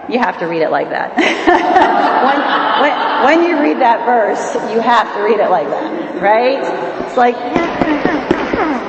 you 0.06 0.18
have 0.18 0.38
to 0.38 0.44
read 0.44 0.60
it 0.60 0.70
like 0.70 0.90
that. 0.90 1.16
when, 1.16 2.84
when, 2.84 3.40
when, 3.40 3.48
you 3.48 3.58
read 3.58 3.80
that 3.80 4.04
verse, 4.04 4.54
you 4.70 4.78
have 4.80 5.10
to 5.14 5.22
read 5.22 5.40
it 5.40 5.48
like 5.48 5.66
that, 5.66 6.20
right? 6.20 6.60
It's 7.06 7.16
like, 7.16 7.34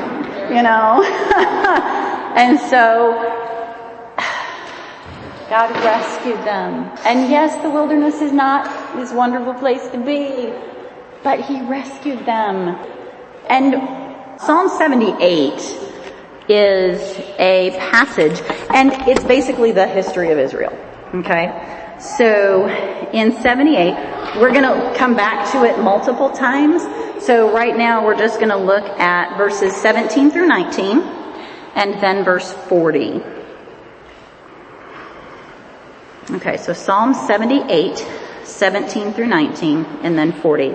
you 0.49 0.61
know? 0.61 1.03
and 2.35 2.59
so, 2.59 3.35
God 5.49 5.71
rescued 5.83 6.39
them. 6.39 6.91
And 7.05 7.29
yes, 7.29 7.61
the 7.61 7.69
wilderness 7.69 8.21
is 8.21 8.31
not 8.31 8.65
this 8.95 9.11
wonderful 9.11 9.53
place 9.53 9.87
to 9.89 9.97
be, 9.97 10.53
but 11.23 11.39
He 11.41 11.61
rescued 11.61 12.25
them. 12.25 12.77
And 13.47 13.75
Psalm 14.39 14.69
78 14.69 15.53
is 16.49 17.17
a 17.39 17.75
passage, 17.91 18.41
and 18.73 18.91
it's 19.07 19.23
basically 19.23 19.71
the 19.71 19.87
history 19.87 20.31
of 20.31 20.37
Israel. 20.37 20.77
Okay? 21.13 21.95
So 21.99 22.67
in 23.13 23.31
78, 23.31 24.39
we're 24.39 24.51
going 24.51 24.63
to 24.63 24.93
come 24.97 25.15
back 25.15 25.51
to 25.53 25.63
it 25.63 25.79
multiple 25.79 26.29
times 26.31 26.83
So 27.19 27.51
right 27.51 27.75
now 27.75 28.05
we're 28.05 28.17
just 28.17 28.39
going 28.39 28.49
to 28.49 28.57
look 28.57 28.83
at 28.99 29.37
verses 29.37 29.75
17 29.75 30.31
through 30.31 30.47
19 30.47 30.99
and 31.75 31.93
then 32.01 32.23
verse 32.23 32.53
40. 32.53 33.21
Okay, 36.31 36.57
so 36.57 36.73
Psalm 36.73 37.13
78, 37.13 38.05
17 38.43 39.13
through 39.13 39.27
19 39.27 39.85
and 40.01 40.17
then 40.17 40.33
40. 40.33 40.73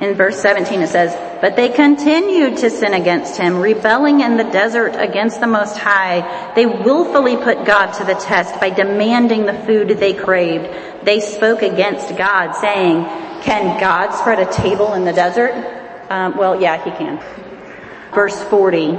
In 0.00 0.14
verse 0.14 0.40
17 0.40 0.82
it 0.82 0.88
says, 0.88 1.14
But 1.40 1.54
they 1.54 1.68
continued 1.68 2.58
to 2.58 2.70
sin 2.70 2.94
against 2.94 3.36
him, 3.36 3.58
rebelling 3.58 4.20
in 4.20 4.36
the 4.36 4.44
desert 4.44 4.96
against 4.96 5.40
the 5.40 5.46
Most 5.46 5.78
High. 5.78 6.54
They 6.54 6.66
willfully 6.66 7.36
put 7.36 7.64
God 7.64 7.92
to 7.94 8.04
the 8.04 8.14
test 8.14 8.58
by 8.58 8.70
demanding 8.70 9.46
the 9.46 9.54
food 9.54 9.88
they 9.90 10.12
craved. 10.12 11.04
They 11.04 11.20
spoke 11.20 11.62
against 11.62 12.16
God, 12.16 12.52
saying, 12.52 13.04
Can 13.42 13.80
God 13.80 14.12
spread 14.12 14.38
a 14.38 14.52
table 14.52 14.94
in 14.94 15.04
the 15.04 15.12
desert? 15.12 15.52
Um, 16.10 16.36
well, 16.36 16.60
yeah, 16.60 16.82
he 16.82 16.90
can. 16.90 17.20
Verse 18.14 18.40
40. 18.44 18.96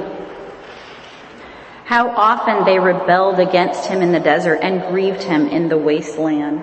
How 1.85 2.09
often 2.09 2.65
they 2.65 2.79
rebelled 2.79 3.39
against 3.39 3.87
him 3.87 4.01
in 4.01 4.11
the 4.11 4.19
desert 4.19 4.59
and 4.61 4.81
grieved 4.89 5.23
him 5.23 5.47
in 5.47 5.69
the 5.69 5.77
wasteland. 5.77 6.61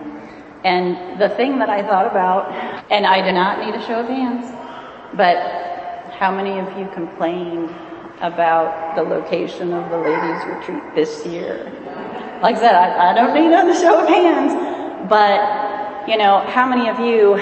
And 0.65 1.21
the 1.21 1.29
thing 1.31 1.59
that 1.61 1.71
I 1.71 1.83
thought 1.83 2.07
about, 2.07 2.53
and 2.91 3.07
I 3.07 3.25
do 3.27 3.33
not 3.33 3.65
need 3.65 3.75
a 3.75 3.87
show 3.87 4.01
of 4.01 4.09
hands, 4.09 4.45
but 5.17 5.37
how 6.13 6.31
many 6.31 6.59
of 6.59 6.79
you 6.79 6.87
complained 6.93 7.71
about 8.21 8.95
the 8.95 9.03
location 9.03 9.73
of 9.73 9.89
the 9.91 9.97
ladies 9.97 10.45
retreat 10.45 10.83
this 10.95 11.25
year? 11.25 11.73
Like 12.43 12.57
I 12.57 12.61
said, 12.61 12.75
I, 12.75 13.11
I 13.11 13.15
don't 13.15 13.35
need 13.35 13.53
a 13.53 13.81
show 13.81 14.03
of 14.03 14.09
hands, 14.09 15.09
but 15.09 16.09
you 16.09 16.17
know, 16.17 16.41
how 16.41 16.67
many 16.67 16.89
of 16.89 16.99
you, 16.99 17.37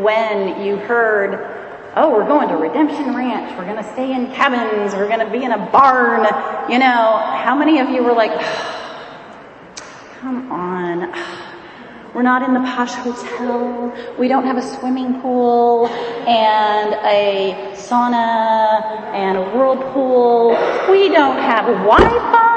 when 0.00 0.64
you 0.64 0.76
heard, 0.76 1.92
oh, 1.96 2.10
we're 2.10 2.26
going 2.26 2.48
to 2.48 2.56
Redemption 2.56 3.14
Ranch, 3.14 3.56
we're 3.58 3.64
going 3.64 3.82
to 3.82 3.92
stay 3.92 4.12
in 4.12 4.32
cabins, 4.32 4.94
we're 4.94 5.08
going 5.08 5.20
to 5.20 5.30
be 5.30 5.44
in 5.44 5.52
a 5.52 5.70
barn, 5.70 6.24
you 6.70 6.78
know, 6.78 7.18
how 7.44 7.54
many 7.56 7.78
of 7.80 7.90
you 7.90 8.02
were 8.02 8.14
like, 8.14 8.32
come 10.20 10.50
on, 10.50 11.12
we're 12.14 12.22
not 12.22 12.42
in 12.42 12.54
the 12.54 12.60
posh 12.60 12.94
hotel. 12.94 13.92
We 14.18 14.28
don't 14.28 14.44
have 14.44 14.56
a 14.56 14.62
swimming 14.62 15.20
pool 15.20 15.86
and 15.88 16.94
a 17.04 17.74
sauna 17.74 18.82
and 19.12 19.38
a 19.38 19.42
whirlpool. 19.50 20.50
We 20.90 21.08
don't 21.08 21.38
have 21.38 21.66
Wi-Fi. 21.66 22.52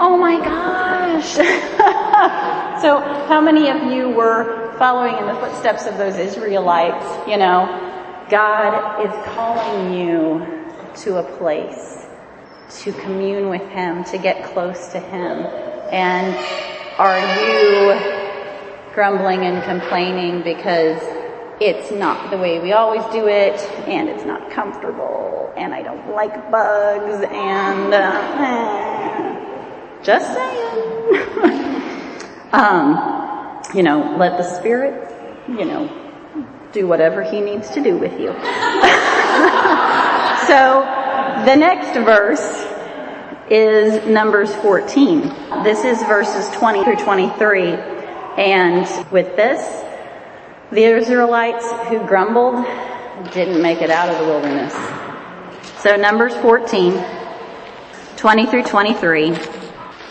Oh 0.00 0.16
my 0.16 0.38
gosh. 0.38 1.34
so 2.82 2.98
how 3.28 3.40
many 3.40 3.70
of 3.70 3.92
you 3.92 4.10
were 4.10 4.63
following 4.78 5.16
in 5.16 5.26
the 5.26 5.34
footsteps 5.34 5.86
of 5.86 5.96
those 5.98 6.16
Israelites? 6.16 7.06
You 7.28 7.36
know, 7.36 7.66
God 8.30 9.04
is 9.04 9.12
calling 9.34 9.94
you 9.94 10.46
to 11.02 11.16
a 11.18 11.36
place 11.36 12.06
to 12.82 12.92
commune 12.92 13.48
with 13.48 13.68
Him, 13.70 14.04
to 14.04 14.18
get 14.18 14.44
close 14.52 14.88
to 14.88 15.00
Him. 15.00 15.46
And 15.92 16.34
are 16.98 17.20
you 17.44 17.94
grumbling 18.94 19.40
and 19.40 19.62
complaining 19.64 20.42
because 20.42 21.00
it's 21.60 21.90
not 21.90 22.30
the 22.30 22.38
way 22.38 22.60
we 22.60 22.72
always 22.72 23.04
do 23.12 23.26
it 23.28 23.60
and 23.88 24.08
it's 24.08 24.24
not 24.24 24.50
comfortable 24.50 25.52
and 25.56 25.74
I 25.74 25.82
don't 25.82 26.10
like 26.10 26.50
bugs 26.50 27.24
and 27.30 27.94
uh, 27.94 29.24
just 30.02 30.32
saying. 30.32 31.02
um, 32.52 33.13
you 33.74 33.82
know, 33.82 34.16
let 34.18 34.38
the 34.38 34.44
spirit, 34.44 35.10
you 35.48 35.64
know, 35.64 35.88
do 36.72 36.86
whatever 36.86 37.22
he 37.22 37.40
needs 37.40 37.70
to 37.70 37.82
do 37.82 37.96
with 37.96 38.12
you. 38.20 38.28
so 40.46 40.84
the 41.44 41.56
next 41.56 41.94
verse 41.94 42.66
is 43.50 44.06
Numbers 44.06 44.54
14. 44.56 45.20
This 45.62 45.84
is 45.84 45.98
verses 46.04 46.48
20 46.56 46.84
through 46.84 46.96
23. 46.96 47.74
And 48.36 48.86
with 49.12 49.36
this, 49.36 49.84
the 50.72 50.84
Israelites 50.84 51.70
who 51.88 51.98
grumbled 52.06 52.64
didn't 53.32 53.62
make 53.62 53.80
it 53.82 53.90
out 53.90 54.08
of 54.08 54.18
the 54.18 54.24
wilderness. 54.24 54.74
So 55.80 55.96
Numbers 55.96 56.34
14, 56.36 57.04
20 58.16 58.46
through 58.46 58.64
23, 58.64 59.36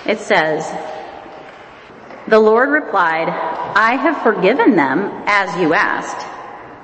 it 0.05 0.19
says, 0.19 0.71
The 2.27 2.39
Lord 2.39 2.69
replied, 2.69 3.27
I 3.75 3.95
have 3.95 4.21
forgiven 4.21 4.75
them 4.75 5.09
as 5.25 5.59
you 5.59 5.73
asked. 5.73 6.27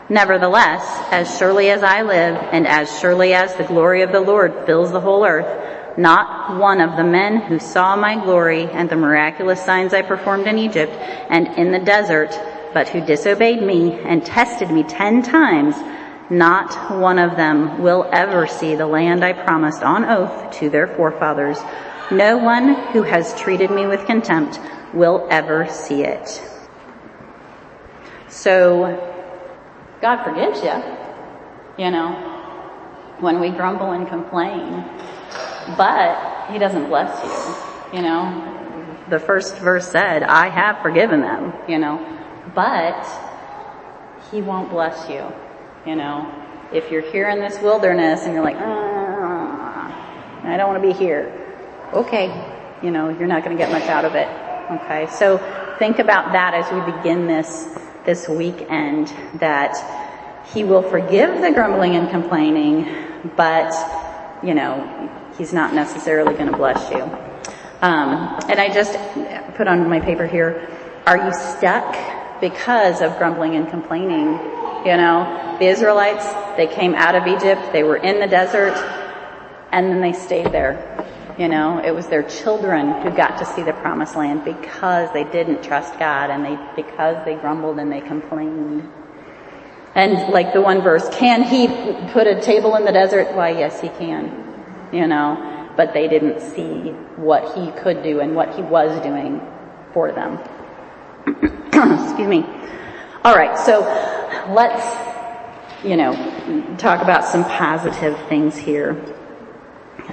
Nevertheless, 0.10 0.84
as 1.12 1.38
surely 1.38 1.70
as 1.70 1.84
I 1.84 2.02
live 2.02 2.36
and 2.52 2.68
as 2.68 3.00
surely 3.00 3.36
as 3.36 3.54
the 3.56 3.64
glory 3.64 4.02
of 4.02 4.12
the 4.12 4.20
Lord 4.20 4.66
fills 4.66 4.92
the 4.92 5.00
whole 5.00 5.24
earth, 5.24 5.98
not 6.00 6.58
one 6.58 6.82
of 6.82 6.98
the 6.98 7.04
men 7.04 7.42
who 7.42 7.60
saw 7.60 7.96
my 7.96 8.16
glory 8.16 8.64
and 8.64 8.90
the 8.90 8.96
miraculous 8.96 9.64
signs 9.64 9.94
I 9.94 10.02
performed 10.02 10.48
in 10.48 10.58
Egypt 10.58 10.92
and 11.30 11.48
in 11.60 11.72
the 11.72 11.78
desert, 11.78 12.32
but 12.74 12.90
who 12.90 13.06
disobeyed 13.06 13.62
me 13.62 14.00
and 14.00 14.26
tested 14.26 14.72
me 14.72 14.82
ten 14.82 15.22
times, 15.22 15.76
not 16.32 16.98
one 17.00 17.20
of 17.20 17.38
them 17.38 17.84
will 17.84 18.10
ever 18.12 18.48
see 18.48 18.74
the 18.74 18.88
land 18.88 19.24
I 19.24 19.34
promised 19.34 19.84
on 19.84 20.06
oath 20.06 20.58
to 20.58 20.72
their 20.72 20.88
forefathers. 20.88 21.60
No 22.10 22.40
one 22.40 22.74
who 22.94 23.04
has 23.04 23.40
treated 23.40 23.70
me 23.70 23.86
with 23.86 24.08
contempt 24.08 24.60
will 24.92 25.28
ever 25.30 25.68
see 25.68 26.04
it. 26.04 26.42
So, 28.30 29.06
God 30.02 30.24
forgives 30.24 30.64
you, 30.64 31.84
you 31.84 31.92
know, 31.92 32.14
when 33.20 33.40
we 33.40 33.50
grumble 33.50 33.92
and 33.92 34.08
complain 34.08 34.86
but 35.78 36.52
he 36.52 36.58
doesn't 36.60 36.88
bless 36.88 37.24
you, 37.24 37.98
you 37.98 38.04
know. 38.04 38.56
The 39.10 39.20
first 39.20 39.58
verse 39.58 39.88
said, 39.88 40.24
I 40.24 40.50
have 40.50 40.82
forgiven 40.82 41.22
them, 41.22 41.54
you 41.68 41.80
know, 41.80 41.98
but 42.54 43.08
he 44.32 44.42
won't 44.42 44.70
bless 44.70 45.10
you, 45.10 45.26
you 45.86 45.96
know. 45.96 46.32
If 46.72 46.92
you're 46.92 47.02
here 47.12 47.30
in 47.30 47.40
this 47.40 47.60
wilderness 47.60 48.24
and 48.24 48.34
you're 48.34 48.44
like, 48.44 48.58
ah, 48.60 50.42
I 50.44 50.58
don't 50.58 50.70
want 50.70 50.82
to 50.82 50.88
be 50.88 50.94
here, 50.94 51.34
okay, 51.94 52.28
you 52.84 52.92
know, 52.92 53.10
you're 53.10 53.28
not 53.28 53.44
going 53.44 53.58
to 53.58 53.62
get 53.62 53.72
much 53.72 53.90
out 53.90 54.06
of 54.06 54.14
it. 54.16 54.28
Okay, 54.82 55.08
so 55.12 55.38
think 55.80 55.98
about 55.98 56.32
that 56.34 56.54
as 56.54 56.72
we 56.72 56.92
begin 56.92 57.26
this 57.26 57.68
this 58.10 58.28
weekend 58.28 59.14
that 59.36 59.78
he 60.52 60.64
will 60.64 60.82
forgive 60.82 61.42
the 61.42 61.52
grumbling 61.52 61.96
and 61.96 62.10
complaining, 62.10 63.22
but 63.36 63.72
you 64.42 64.56
know, 64.56 64.74
he's 65.38 65.54
not 65.54 65.76
necessarily 65.76 66.34
going 66.34 66.50
to 66.50 66.58
bless 66.58 66.90
you. 66.90 67.04
Um, 67.84 68.40
and 68.50 68.60
I 68.60 68.74
just 68.74 68.94
put 69.54 69.68
on 69.68 69.88
my 69.88 70.00
paper 70.00 70.26
here, 70.26 70.68
are 71.06 71.24
you 71.24 71.32
stuck 71.32 72.42
because 72.42 73.02
of 73.02 73.16
grumbling 73.20 73.56
and 73.56 73.70
complaining? 73.70 74.40
You 74.88 74.98
know, 74.98 75.58
the 75.60 75.68
Israelites, 75.68 76.26
they 76.58 76.66
came 76.66 76.96
out 76.96 77.14
of 77.14 77.28
Egypt, 77.28 77.62
they 77.74 77.84
were 77.84 77.98
in 77.98 78.20
the 78.20 78.28
desert, 78.28 78.74
and 79.72 79.86
then 79.92 80.02
they 80.02 80.14
stayed 80.14 80.48
there. 80.48 81.06
You 81.40 81.48
know, 81.48 81.82
it 81.84 81.92
was 81.96 82.08
their 82.08 82.24
children 82.24 83.02
who 83.02 83.10
got 83.10 83.40
to 83.40 83.46
see 83.46 83.64
the 83.64 83.74
promised 83.74 84.16
land 84.16 84.46
because 84.46 85.12
they 85.14 85.24
didn't 85.24 85.64
trust 85.64 85.98
God 85.98 86.30
and 86.30 86.46
they, 86.46 86.60
because 86.76 87.24
they 87.26 87.36
grumbled 87.36 87.80
and 87.80 87.92
they 87.92 88.02
complained. 88.02 88.88
And 89.96 90.32
like 90.32 90.54
the 90.54 90.62
one 90.62 90.82
verse, 90.82 91.10
can 91.10 91.42
he 91.42 91.68
put 92.12 92.28
a 92.28 92.40
table 92.42 92.76
in 92.76 92.86
the 92.86 92.92
desert? 92.92 93.34
Why, 93.34 93.52
yes, 93.52 93.82
he 93.82 93.88
can 93.88 94.50
you 94.92 95.08
know, 95.08 95.72
but 95.78 95.94
they 95.94 96.08
didn't 96.08 96.42
see 96.42 96.92
what 97.16 97.58
he 97.58 97.72
could 97.72 98.04
do 98.04 98.20
and 98.20 98.36
what 98.36 98.56
he 98.56 98.62
was 98.62 99.02
doing 99.02 99.42
for 99.94 100.12
them. 100.12 100.40
Excuse 101.28 102.28
me. 102.28 102.44
All 103.24 103.36
right, 103.36 103.58
so 103.58 103.82
let's, 104.50 105.86
you 105.86 105.98
know, 105.98 106.14
talk 106.78 107.02
about 107.02 107.26
some 107.26 107.44
positive 107.44 108.18
things 108.28 108.58
here. 108.58 108.94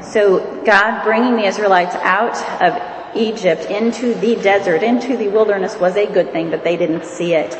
So 0.02 0.62
God 0.64 1.04
bringing 1.04 1.36
the 1.36 1.44
Israelites 1.44 1.94
out 1.96 2.36
of 2.62 3.16
Egypt 3.16 3.66
into 3.66 4.14
the 4.14 4.36
desert, 4.36 4.82
into 4.82 5.16
the 5.16 5.28
wilderness 5.28 5.76
was 5.78 5.96
a 5.96 6.06
good 6.06 6.32
thing, 6.32 6.50
but 6.50 6.64
they 6.64 6.76
didn't 6.76 7.04
see 7.04 7.34
it. 7.34 7.52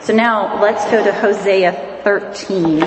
So 0.00 0.14
now 0.14 0.62
let's 0.62 0.84
go 0.90 1.04
to 1.04 1.12
Hosea 1.12 2.00
13. 2.04 2.84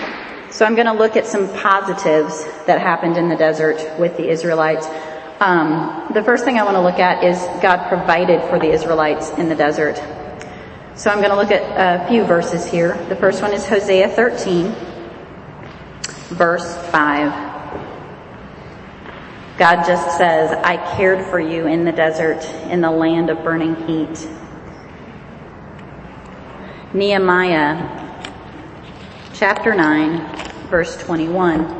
So 0.50 0.66
I'm 0.66 0.74
going 0.74 0.88
to 0.88 0.92
look 0.92 1.16
at 1.16 1.26
some 1.26 1.48
positives 1.54 2.44
that 2.66 2.82
happened 2.82 3.16
in 3.16 3.30
the 3.30 3.36
desert 3.36 3.98
with 3.98 4.18
the 4.18 4.28
Israelites. 4.28 4.86
Um, 5.40 6.10
the 6.12 6.22
first 6.22 6.44
thing 6.44 6.58
I 6.58 6.64
want 6.64 6.76
to 6.76 6.82
look 6.82 6.98
at 6.98 7.24
is 7.24 7.38
God 7.62 7.88
provided 7.88 8.42
for 8.50 8.58
the 8.58 8.70
Israelites 8.70 9.30
in 9.38 9.48
the 9.48 9.54
desert. 9.54 9.96
So 11.00 11.08
I'm 11.08 11.20
going 11.20 11.30
to 11.30 11.36
look 11.36 11.50
at 11.50 11.62
a 12.04 12.06
few 12.08 12.24
verses 12.24 12.66
here. 12.66 12.92
The 13.08 13.16
first 13.16 13.40
one 13.40 13.54
is 13.54 13.66
Hosea 13.66 14.10
13, 14.10 14.70
verse 16.28 16.76
5. 16.90 17.32
God 19.56 19.86
just 19.86 20.18
says, 20.18 20.52
I 20.52 20.76
cared 20.98 21.24
for 21.24 21.40
you 21.40 21.66
in 21.66 21.86
the 21.86 21.92
desert, 21.92 22.44
in 22.68 22.82
the 22.82 22.90
land 22.90 23.30
of 23.30 23.42
burning 23.42 23.76
heat. 23.86 24.28
Nehemiah 26.92 28.28
chapter 29.32 29.74
9, 29.74 30.68
verse 30.68 30.98
21. 30.98 31.76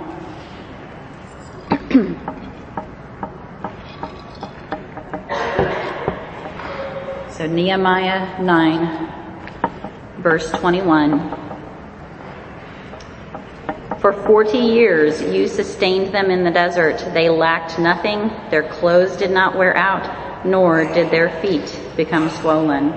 so 7.41 7.47
Nehemiah 7.47 8.43
9, 8.43 10.19
verse 10.19 10.51
21. 10.51 11.31
For 13.99 14.13
40 14.13 14.59
years 14.59 15.23
you 15.23 15.49
sustained 15.49 16.13
them 16.13 16.31
in 16.31 16.45
the 16.45 16.51
desert. 16.51 16.99
They 17.15 17.31
lacked 17.31 17.79
nothing. 17.79 18.31
Their 18.51 18.65
clothes 18.65 19.17
did 19.17 19.31
not 19.31 19.57
wear 19.57 19.75
out, 19.75 20.45
nor 20.45 20.85
did 20.93 21.11
their 21.11 21.31
feet 21.41 21.81
become 21.97 22.29
swollen. 22.29 22.93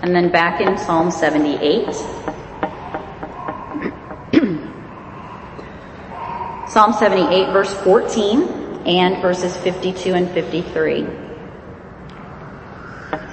And 0.00 0.14
then 0.14 0.30
back 0.30 0.60
in 0.60 0.78
Psalm 0.78 1.10
78. 1.10 1.86
Psalm 6.68 6.92
78 6.92 7.52
verse 7.52 7.74
14 7.82 8.65
and 8.86 9.20
verses 9.20 9.56
52 9.58 10.14
and 10.14 10.30
53. 10.30 11.06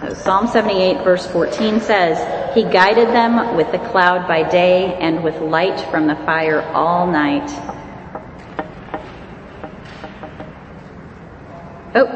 So 0.02 0.14
Psalm 0.16 0.48
78 0.48 1.04
verse 1.04 1.26
14 1.28 1.80
says, 1.80 2.56
He 2.56 2.64
guided 2.64 3.10
them 3.10 3.56
with 3.56 3.72
the 3.72 3.78
cloud 3.78 4.28
by 4.28 4.48
day 4.50 4.96
and 4.96 5.24
with 5.24 5.40
light 5.40 5.80
from 5.92 6.08
the 6.08 6.16
fire 6.16 6.62
all 6.74 7.08
night. 7.08 7.50
Oh, 11.96 12.08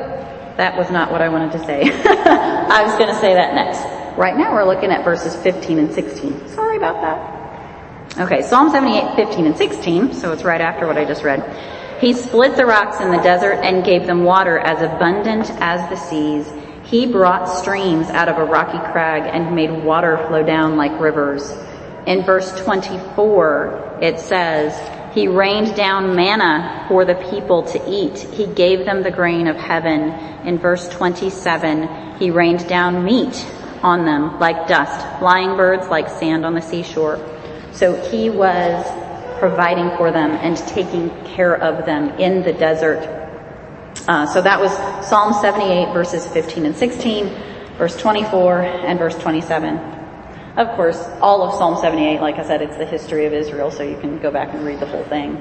that 0.58 0.76
was 0.76 0.90
not 0.90 1.12
what 1.12 1.22
I 1.22 1.30
wanted 1.30 1.52
to 1.52 1.60
say. 1.66 1.84
I 1.86 2.84
was 2.84 2.94
going 2.98 3.14
to 3.14 3.20
say 3.22 3.36
that 3.36 3.54
next. 3.54 3.84
Right 4.18 4.36
now 4.36 4.52
we're 4.54 4.66
looking 4.66 4.92
at 4.92 5.06
verses 5.06 5.36
15 5.36 5.78
and 5.78 5.94
16. 5.94 6.50
Sorry 6.50 6.78
about 6.78 7.02
that. 7.02 7.38
Okay, 8.20 8.42
Psalm 8.42 8.72
78, 8.72 9.16
15 9.16 9.46
and 9.46 9.56
16, 9.56 10.14
so 10.14 10.32
it's 10.32 10.44
right 10.44 10.60
after 10.60 10.88
what 10.88 10.98
I 10.98 11.06
just 11.06 11.24
read. 11.24 11.44
He 12.00 12.14
split 12.14 12.56
the 12.56 12.66
rocks 12.66 13.02
in 13.02 13.10
the 13.10 13.22
desert 13.24 13.60
and 13.64 13.84
gave 13.84 14.06
them 14.06 14.24
water 14.24 14.60
as 14.60 14.84
abundant 14.84 15.50
as 15.60 15.90
the 15.90 15.96
seas. 15.96 16.48
He 16.84 17.08
brought 17.08 17.46
streams 17.46 18.08
out 18.10 18.30
of 18.30 18.38
a 18.38 18.46
rocky 18.46 18.78
crag 18.92 19.24
and 19.24 19.56
made 19.56 19.84
water 19.84 20.18
flow 20.28 20.44
down 20.44 20.78
like 20.78 21.00
rivers. 21.00 21.52
In 22.06 22.24
verse 22.24 22.52
24, 22.64 23.98
it 24.02 24.20
says, 24.20 24.74
He 25.16 25.28
rained 25.28 25.76
down 25.76 26.16
manna 26.16 26.86
for 26.88 27.04
the 27.04 27.16
people 27.32 27.64
to 27.64 27.90
eat. 27.90 28.20
He 28.20 28.46
gave 28.46 28.86
them 28.86 29.02
the 29.02 29.12
grain 29.12 29.48
of 29.48 29.56
heaven. 29.56 30.12
In 30.48 30.60
verse 30.60 30.88
27, 30.90 32.20
He 32.20 32.30
rained 32.30 32.68
down 32.70 33.04
meat 33.04 33.44
on 33.82 34.06
them 34.06 34.40
like 34.40 34.68
dust, 34.68 35.20
flying 35.20 35.58
birds 35.58 35.88
like 35.88 36.10
sand 36.10 36.46
on 36.46 36.54
the 36.54 36.62
seashore. 36.62 37.20
So 37.72 38.00
He 38.12 38.30
was 38.30 38.86
providing 39.40 39.96
for 39.98 40.12
them 40.12 40.32
and 40.32 40.58
taking 40.58 41.10
care 41.26 41.56
of 41.56 41.86
them 41.86 42.10
in 42.20 42.44
the 42.44 42.54
desert. 42.54 43.00
Uh, 44.08 44.26
so 44.26 44.42
that 44.42 44.60
was 44.60 44.72
Psalm 45.08 45.34
78 45.34 45.94
verses 45.94 46.28
15 46.28 46.66
and 46.66 46.76
16, 46.76 47.30
verse 47.78 47.98
24 47.98 48.62
and 48.62 49.00
verse 49.00 49.16
27. 49.16 49.78
Of 50.58 50.76
course, 50.76 50.98
all 51.22 51.44
of 51.44 51.54
Psalm 51.54 51.80
78, 51.80 52.20
like 52.20 52.38
I 52.38 52.44
said, 52.44 52.62
it's 52.62 52.78
the 52.78 52.86
history 52.86 53.26
of 53.26 53.34
Israel, 53.34 53.70
so 53.70 53.84
you 53.84 54.00
can 54.00 54.18
go 54.20 54.32
back 54.32 54.54
and 54.54 54.66
read 54.66 54.80
the 54.80 54.88
whole 54.88 55.04
thing. 55.04 55.38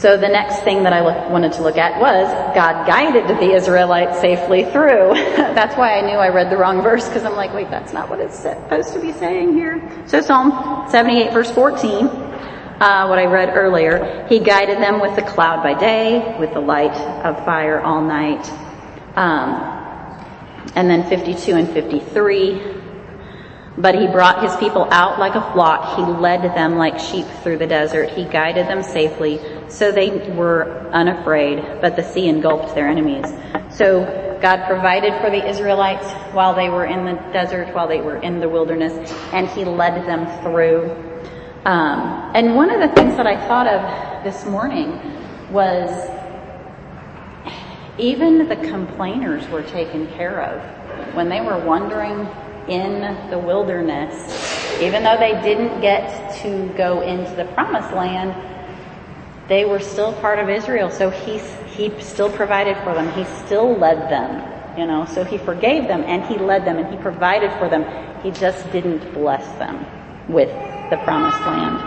So 0.00 0.16
the 0.16 0.28
next 0.28 0.60
thing 0.60 0.84
that 0.84 0.94
I 0.94 1.04
look, 1.04 1.30
wanted 1.30 1.52
to 1.54 1.62
look 1.62 1.76
at 1.76 2.00
was 2.00 2.26
God 2.54 2.86
guided 2.86 3.28
the 3.28 3.52
Israelites 3.52 4.18
safely 4.18 4.64
through. 4.64 5.12
that's 5.36 5.76
why 5.76 5.98
I 5.98 6.00
knew 6.00 6.16
I 6.16 6.28
read 6.28 6.50
the 6.50 6.56
wrong 6.56 6.80
verse 6.80 7.06
because 7.06 7.24
I'm 7.24 7.36
like, 7.36 7.52
wait, 7.52 7.68
that's 7.68 7.92
not 7.92 8.08
what 8.08 8.18
it's 8.18 8.38
supposed 8.38 8.94
to 8.94 8.98
be 8.98 9.12
saying 9.12 9.52
here. 9.52 9.82
So 10.06 10.22
Psalm 10.22 10.88
78 10.88 11.34
verse 11.34 11.50
14, 11.50 12.06
uh, 12.80 13.06
what 13.06 13.18
I 13.18 13.26
read 13.26 13.54
earlier, 13.54 14.26
he 14.28 14.38
guided 14.38 14.78
them 14.78 15.00
with 15.00 15.14
the 15.14 15.22
cloud 15.22 15.62
by 15.62 15.78
day, 15.78 16.36
with 16.38 16.54
the 16.54 16.60
light 16.60 16.96
of 17.24 17.44
fire 17.44 17.80
all 17.80 18.02
night. 18.02 18.48
Um, 19.16 19.70
and 20.74 20.88
then 20.88 21.08
52 21.08 21.54
and 21.54 21.68
53, 21.68 22.76
but 23.76 23.94
he 23.94 24.06
brought 24.06 24.42
his 24.42 24.56
people 24.56 24.88
out 24.90 25.18
like 25.18 25.34
a 25.34 25.52
flock. 25.52 25.96
He 25.96 26.02
led 26.02 26.42
them 26.42 26.76
like 26.76 26.98
sheep 26.98 27.26
through 27.42 27.58
the 27.58 27.66
desert. 27.66 28.10
He 28.10 28.24
guided 28.24 28.66
them 28.66 28.82
safely, 28.82 29.40
so 29.68 29.92
they 29.92 30.10
were 30.30 30.88
unafraid, 30.92 31.80
but 31.80 31.96
the 31.96 32.02
sea 32.02 32.28
engulfed 32.28 32.74
their 32.74 32.88
enemies. 32.88 33.26
So 33.70 34.38
God 34.40 34.66
provided 34.66 35.20
for 35.20 35.30
the 35.30 35.46
Israelites 35.46 36.06
while 36.32 36.54
they 36.54 36.70
were 36.70 36.86
in 36.86 37.04
the 37.04 37.12
desert, 37.32 37.74
while 37.74 37.88
they 37.88 38.00
were 38.00 38.16
in 38.16 38.40
the 38.40 38.48
wilderness, 38.48 39.12
and 39.32 39.48
he 39.48 39.64
led 39.64 40.06
them 40.06 40.26
through. 40.42 41.09
Um, 41.64 42.32
and 42.34 42.56
one 42.56 42.70
of 42.70 42.80
the 42.80 42.94
things 42.94 43.16
that 43.16 43.26
I 43.26 43.36
thought 43.46 43.66
of 43.66 44.24
this 44.24 44.46
morning 44.46 44.98
was 45.50 45.90
even 47.98 48.48
the 48.48 48.56
complainers 48.56 49.46
were 49.48 49.62
taken 49.62 50.06
care 50.08 50.42
of 50.42 51.14
when 51.14 51.28
they 51.28 51.42
were 51.42 51.58
wandering 51.58 52.26
in 52.66 53.30
the 53.30 53.38
wilderness, 53.38 54.80
even 54.80 55.02
though 55.02 55.18
they 55.18 55.32
didn't 55.42 55.82
get 55.82 56.34
to 56.42 56.72
go 56.78 57.02
into 57.02 57.34
the 57.34 57.44
promised 57.52 57.92
land, 57.92 58.34
they 59.48 59.66
were 59.66 59.80
still 59.80 60.14
part 60.14 60.38
of 60.38 60.48
Israel. 60.48 60.90
So 60.90 61.10
he, 61.10 61.38
he 61.66 62.00
still 62.00 62.32
provided 62.32 62.76
for 62.84 62.94
them. 62.94 63.12
He 63.12 63.24
still 63.44 63.76
led 63.76 64.08
them, 64.10 64.78
you 64.78 64.86
know, 64.86 65.04
so 65.04 65.24
he 65.24 65.36
forgave 65.36 65.88
them 65.88 66.04
and 66.04 66.24
he 66.24 66.38
led 66.38 66.64
them 66.64 66.78
and 66.78 66.90
he 66.90 66.96
provided 67.02 67.52
for 67.58 67.68
them. 67.68 67.84
He 68.22 68.30
just 68.30 68.70
didn't 68.72 69.12
bless 69.12 69.46
them 69.58 69.84
with 70.28 70.48
the 70.90 70.96
promised 70.98 71.40
land. 71.46 71.80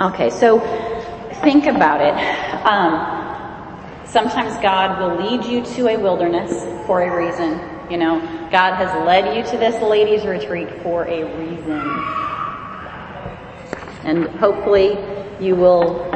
okay, 0.00 0.30
so 0.30 0.58
think 1.42 1.66
about 1.66 2.00
it. 2.00 2.14
Um, 2.66 4.06
sometimes 4.06 4.56
God 4.62 4.98
will 4.98 5.16
lead 5.24 5.44
you 5.44 5.62
to 5.76 5.88
a 5.88 5.96
wilderness 5.98 6.64
for 6.86 7.02
a 7.02 7.14
reason. 7.14 7.60
You 7.90 7.98
know, 7.98 8.20
God 8.50 8.74
has 8.74 8.88
led 9.06 9.36
you 9.36 9.42
to 9.50 9.58
this 9.58 9.80
ladies 9.82 10.24
retreat 10.24 10.68
for 10.82 11.04
a 11.04 11.24
reason. 11.38 11.80
And 14.04 14.26
hopefully 14.38 14.96
you 15.38 15.54
will, 15.54 16.10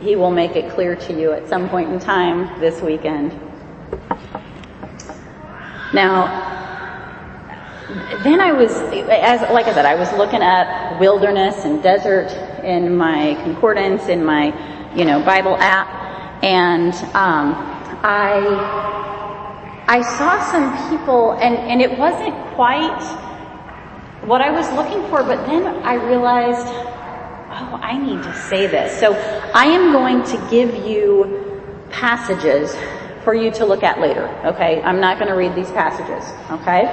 he 0.00 0.16
will 0.16 0.30
make 0.30 0.56
it 0.56 0.70
clear 0.72 0.96
to 0.96 1.12
you 1.18 1.32
at 1.32 1.48
some 1.48 1.68
point 1.68 1.90
in 1.90 1.98
time 1.98 2.58
this 2.60 2.80
weekend. 2.80 3.38
Now, 5.92 6.59
then 8.22 8.40
I 8.40 8.52
was, 8.52 8.72
as, 8.72 9.40
like 9.52 9.66
I 9.66 9.74
said, 9.74 9.86
I 9.86 9.94
was 9.94 10.12
looking 10.12 10.42
at 10.42 10.98
wilderness 10.98 11.64
and 11.64 11.82
desert 11.82 12.28
in 12.64 12.96
my 12.96 13.34
concordance, 13.42 14.08
in 14.08 14.24
my, 14.24 14.46
you 14.94 15.04
know, 15.04 15.22
Bible 15.22 15.56
app, 15.56 16.44
and, 16.44 16.94
um, 17.14 17.54
I, 18.02 18.40
I 19.86 20.02
saw 20.02 20.40
some 20.50 20.90
people, 20.90 21.32
and, 21.32 21.56
and 21.56 21.82
it 21.82 21.98
wasn't 21.98 22.34
quite 22.54 23.02
what 24.24 24.40
I 24.40 24.50
was 24.50 24.70
looking 24.72 25.02
for, 25.10 25.22
but 25.22 25.46
then 25.46 25.66
I 25.84 25.94
realized, 25.94 26.66
oh, 26.68 27.78
I 27.82 27.98
need 27.98 28.22
to 28.22 28.34
say 28.34 28.66
this. 28.66 28.98
So 29.00 29.14
I 29.54 29.64
am 29.66 29.92
going 29.92 30.22
to 30.24 30.48
give 30.50 30.86
you 30.86 31.60
passages 31.90 32.74
for 33.24 33.34
you 33.34 33.50
to 33.52 33.64
look 33.66 33.82
at 33.82 34.00
later, 34.00 34.28
okay? 34.44 34.80
I'm 34.82 35.00
not 35.00 35.18
going 35.18 35.28
to 35.28 35.36
read 35.36 35.54
these 35.54 35.70
passages, 35.70 36.24
okay? 36.50 36.84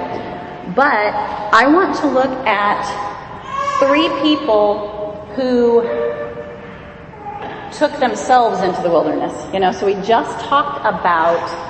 But 0.74 1.14
I 1.14 1.66
want 1.66 1.96
to 2.00 2.06
look 2.06 2.30
at 2.46 2.84
three 3.78 4.08
people 4.22 5.24
who 5.34 5.82
took 7.72 7.98
themselves 8.00 8.62
into 8.62 8.82
the 8.82 8.90
wilderness, 8.90 9.32
you 9.52 9.60
know, 9.60 9.72
so 9.72 9.86
we 9.86 9.94
just 10.06 10.44
talked 10.46 10.80
about 10.80 11.68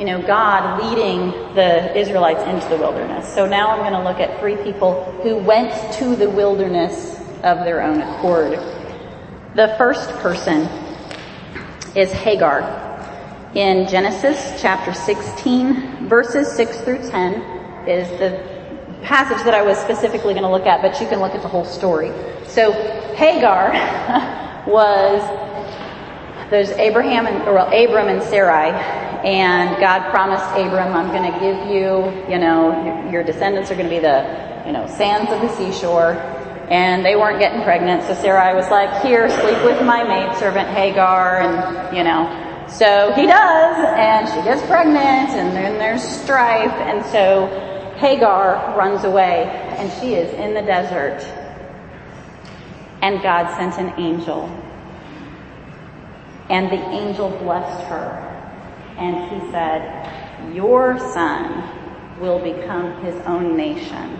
you 0.00 0.06
know, 0.06 0.22
God 0.22 0.82
leading 0.82 1.30
the 1.54 1.94
Israelites 1.94 2.42
into 2.44 2.66
the 2.70 2.78
wilderness. 2.78 3.32
So 3.34 3.46
now 3.46 3.68
I'm 3.68 3.80
going 3.80 3.92
to 3.92 4.02
look 4.02 4.18
at 4.18 4.40
three 4.40 4.56
people 4.56 5.04
who 5.22 5.36
went 5.36 5.92
to 5.96 6.16
the 6.16 6.30
wilderness 6.30 7.20
of 7.42 7.66
their 7.66 7.82
own 7.82 8.00
accord. 8.00 8.52
The 9.54 9.74
first 9.76 10.08
person 10.20 10.62
is 11.94 12.10
Hagar. 12.12 12.88
In 13.54 13.86
Genesis 13.88 14.58
chapter 14.62 14.94
16, 14.94 16.08
verses 16.08 16.50
6 16.52 16.80
through 16.80 17.10
10 17.10 17.59
is 17.88 18.08
the 18.18 18.60
passage 19.02 19.44
that 19.44 19.54
I 19.54 19.62
was 19.62 19.78
specifically 19.78 20.34
going 20.34 20.44
to 20.44 20.50
look 20.50 20.66
at, 20.66 20.82
but 20.82 21.00
you 21.00 21.08
can 21.08 21.20
look 21.20 21.34
at 21.34 21.42
the 21.42 21.48
whole 21.48 21.64
story. 21.64 22.12
So 22.46 22.72
Hagar 23.14 23.72
was 24.66 25.22
there's 26.50 26.70
Abraham 26.70 27.26
and, 27.26 27.44
well, 27.46 27.68
Abram 27.68 28.08
and 28.08 28.20
Sarai, 28.24 28.72
and 29.24 29.78
God 29.78 30.10
promised 30.10 30.44
Abram, 30.50 30.94
I'm 30.94 31.10
going 31.14 31.32
to 31.32 31.38
give 31.38 31.70
you, 31.70 32.32
you 32.32 32.40
know, 32.40 32.84
your, 32.84 33.12
your 33.12 33.22
descendants 33.22 33.70
are 33.70 33.76
going 33.76 33.88
to 33.88 33.94
be 33.94 34.00
the, 34.00 34.64
you 34.66 34.72
know, 34.72 34.86
sands 34.88 35.30
of 35.30 35.40
the 35.40 35.48
seashore. 35.56 36.14
And 36.68 37.04
they 37.04 37.14
weren't 37.16 37.38
getting 37.38 37.62
pregnant, 37.62 38.02
so 38.02 38.14
Sarai 38.14 38.54
was 38.54 38.68
like, 38.68 39.02
here, 39.02 39.28
sleep 39.28 39.64
with 39.64 39.84
my 39.84 40.02
maidservant 40.02 40.68
Hagar, 40.68 41.40
and, 41.40 41.96
you 41.96 42.04
know, 42.04 42.26
so 42.68 43.12
he 43.14 43.26
does, 43.26 43.94
and 43.96 44.28
she 44.28 44.42
gets 44.42 44.64
pregnant, 44.66 45.30
and 45.30 45.54
then 45.54 45.78
there's 45.78 46.02
strife, 46.02 46.72
and 46.72 47.04
so 47.06 47.69
Hagar 48.00 48.76
runs 48.78 49.04
away, 49.04 49.44
and 49.76 49.92
she 50.00 50.14
is 50.14 50.32
in 50.34 50.54
the 50.54 50.62
desert. 50.62 51.22
And 53.02 53.22
God 53.22 53.54
sent 53.56 53.76
an 53.78 54.00
angel. 54.00 54.48
And 56.48 56.72
the 56.72 56.82
angel 56.90 57.28
blessed 57.28 57.86
her, 57.88 58.26
and 58.96 59.30
he 59.30 59.50
said, 59.52 60.54
your 60.54 60.98
son 61.12 62.18
will 62.20 62.38
become 62.38 63.04
his 63.04 63.14
own 63.26 63.54
nation. 63.54 64.18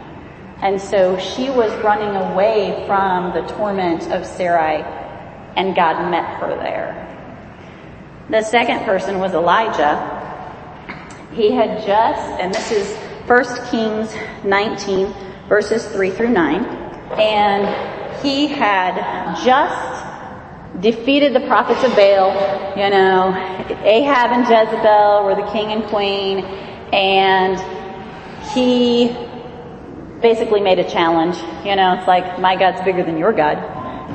And 0.62 0.78
so 0.78 1.18
she 1.18 1.48
was 1.48 1.72
running 1.82 2.14
away 2.14 2.84
from 2.86 3.32
the 3.32 3.48
torment 3.54 4.12
of 4.12 4.26
Sarai, 4.26 4.82
and 5.56 5.74
God 5.74 6.10
met 6.10 6.38
her 6.38 6.54
there. 6.56 7.06
The 8.28 8.42
second 8.42 8.84
person 8.84 9.18
was 9.18 9.32
Elijah. 9.32 10.18
He 11.32 11.52
had 11.52 11.78
just, 11.86 12.40
and 12.40 12.54
this 12.54 12.70
is 12.70 13.09
1 13.26 13.70
Kings 13.70 14.14
19 14.44 15.14
verses 15.48 15.86
3 15.86 16.10
through 16.10 16.30
9, 16.30 16.64
and 17.18 18.22
he 18.22 18.46
had 18.46 18.94
just 19.44 20.80
defeated 20.80 21.34
the 21.34 21.40
prophets 21.46 21.82
of 21.82 21.94
Baal, 21.96 22.30
you 22.76 22.88
know, 22.90 23.34
Ahab 23.84 24.30
and 24.32 24.42
Jezebel 24.42 25.24
were 25.24 25.34
the 25.34 25.50
king 25.52 25.72
and 25.72 25.84
queen, 25.84 26.44
and 26.92 27.58
he 28.54 29.08
basically 30.20 30.60
made 30.60 30.78
a 30.78 30.88
challenge, 30.88 31.36
you 31.64 31.74
know, 31.76 31.94
it's 31.98 32.06
like, 32.06 32.38
my 32.40 32.56
God's 32.56 32.82
bigger 32.82 33.02
than 33.02 33.16
your 33.18 33.32
God. 33.32 33.56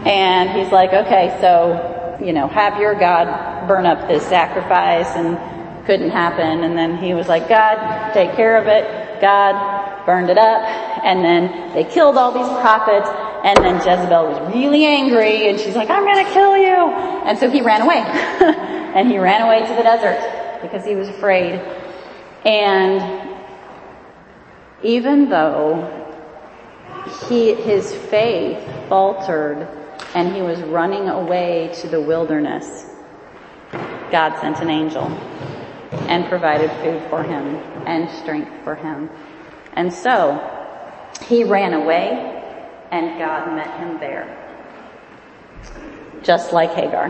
And 0.05 0.49
he's 0.51 0.71
like, 0.71 0.93
okay, 0.93 1.37
so, 1.41 2.17
you 2.23 2.31
know, 2.31 2.47
have 2.47 2.79
your 2.79 2.95
God 2.95 3.67
burn 3.67 3.85
up 3.85 4.07
this 4.07 4.25
sacrifice 4.27 5.07
and 5.15 5.54
couldn't 5.85 6.09
happen. 6.09 6.63
And 6.63 6.77
then 6.77 6.97
he 6.97 7.13
was 7.13 7.27
like, 7.27 7.47
God, 7.47 8.13
take 8.13 8.35
care 8.35 8.57
of 8.57 8.67
it. 8.67 9.21
God 9.21 10.05
burned 10.05 10.29
it 10.29 10.37
up. 10.37 10.61
And 11.03 11.23
then 11.23 11.73
they 11.73 11.83
killed 11.83 12.17
all 12.17 12.31
these 12.31 12.49
prophets. 12.61 13.09
And 13.43 13.57
then 13.57 13.75
Jezebel 13.75 14.27
was 14.27 14.53
really 14.53 14.85
angry 14.85 15.49
and 15.49 15.59
she's 15.59 15.75
like, 15.75 15.89
I'm 15.89 16.03
going 16.03 16.25
to 16.25 16.31
kill 16.31 16.57
you. 16.57 16.91
And 17.25 17.37
so 17.37 17.49
he 17.49 17.61
ran 17.61 17.81
away. 17.81 17.97
and 18.95 19.09
he 19.09 19.19
ran 19.19 19.41
away 19.41 19.61
to 19.67 19.75
the 19.75 19.83
desert 19.83 20.61
because 20.61 20.83
he 20.83 20.95
was 20.95 21.07
afraid. 21.09 21.53
And 22.43 23.29
even 24.83 25.29
though 25.29 25.91
he, 27.27 27.53
his 27.53 27.93
faith 27.93 28.63
faltered 28.89 29.67
and 30.15 30.35
he 30.35 30.41
was 30.41 30.59
running 30.61 31.09
away 31.09 31.71
to 31.81 31.87
the 31.87 32.01
wilderness, 32.01 32.85
God 34.11 34.39
sent 34.39 34.59
an 34.59 34.69
angel 34.69 35.09
and 35.91 36.25
provided 36.25 36.69
food 36.81 37.01
for 37.09 37.23
him 37.23 37.55
and 37.85 38.09
strength 38.21 38.51
for 38.63 38.75
him. 38.75 39.09
And 39.73 39.93
so 39.93 40.39
he 41.27 41.43
ran 41.43 41.73
away 41.73 42.43
and 42.91 43.17
God 43.19 43.53
met 43.55 43.79
him 43.79 43.99
there. 43.99 44.41
Just 46.23 46.53
like 46.53 46.71
Hagar. 46.71 47.09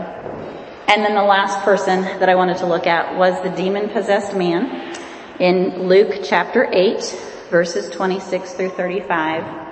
And 0.88 1.04
then 1.04 1.14
the 1.14 1.22
last 1.22 1.64
person 1.64 2.02
that 2.02 2.28
I 2.28 2.34
wanted 2.34 2.58
to 2.58 2.66
look 2.66 2.86
at 2.86 3.16
was 3.16 3.40
the 3.42 3.50
demon 3.50 3.88
possessed 3.88 4.34
man 4.34 4.96
in 5.40 5.88
Luke 5.88 6.20
chapter 6.22 6.68
8 6.72 7.46
verses 7.50 7.90
26 7.90 8.52
through 8.54 8.70
35. 8.70 9.66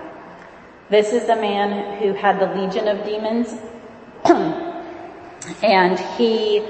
This 0.90 1.12
is 1.12 1.26
the 1.26 1.36
man 1.36 1.98
who 2.00 2.12
had 2.12 2.38
the 2.38 2.60
legion 2.60 2.88
of 2.88 3.04
demons 3.04 3.54
and 5.62 5.98
he 6.16 6.66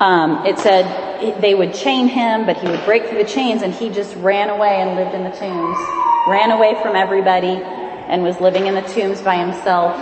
um, 0.00 0.46
it 0.46 0.58
said 0.58 1.40
they 1.42 1.54
would 1.54 1.74
chain 1.74 2.08
him, 2.08 2.46
but 2.46 2.56
he 2.56 2.66
would 2.66 2.84
break 2.86 3.06
through 3.06 3.18
the 3.18 3.28
chains, 3.28 3.60
and 3.62 3.72
he 3.72 3.90
just 3.90 4.16
ran 4.16 4.48
away 4.48 4.80
and 4.80 4.96
lived 4.96 5.14
in 5.14 5.24
the 5.24 5.30
tombs. 5.30 5.78
Ran 6.26 6.50
away 6.50 6.74
from 6.82 6.96
everybody 6.96 7.62
and 7.62 8.22
was 8.22 8.40
living 8.40 8.66
in 8.66 8.74
the 8.74 8.82
tombs 8.82 9.20
by 9.20 9.36
himself. 9.36 9.94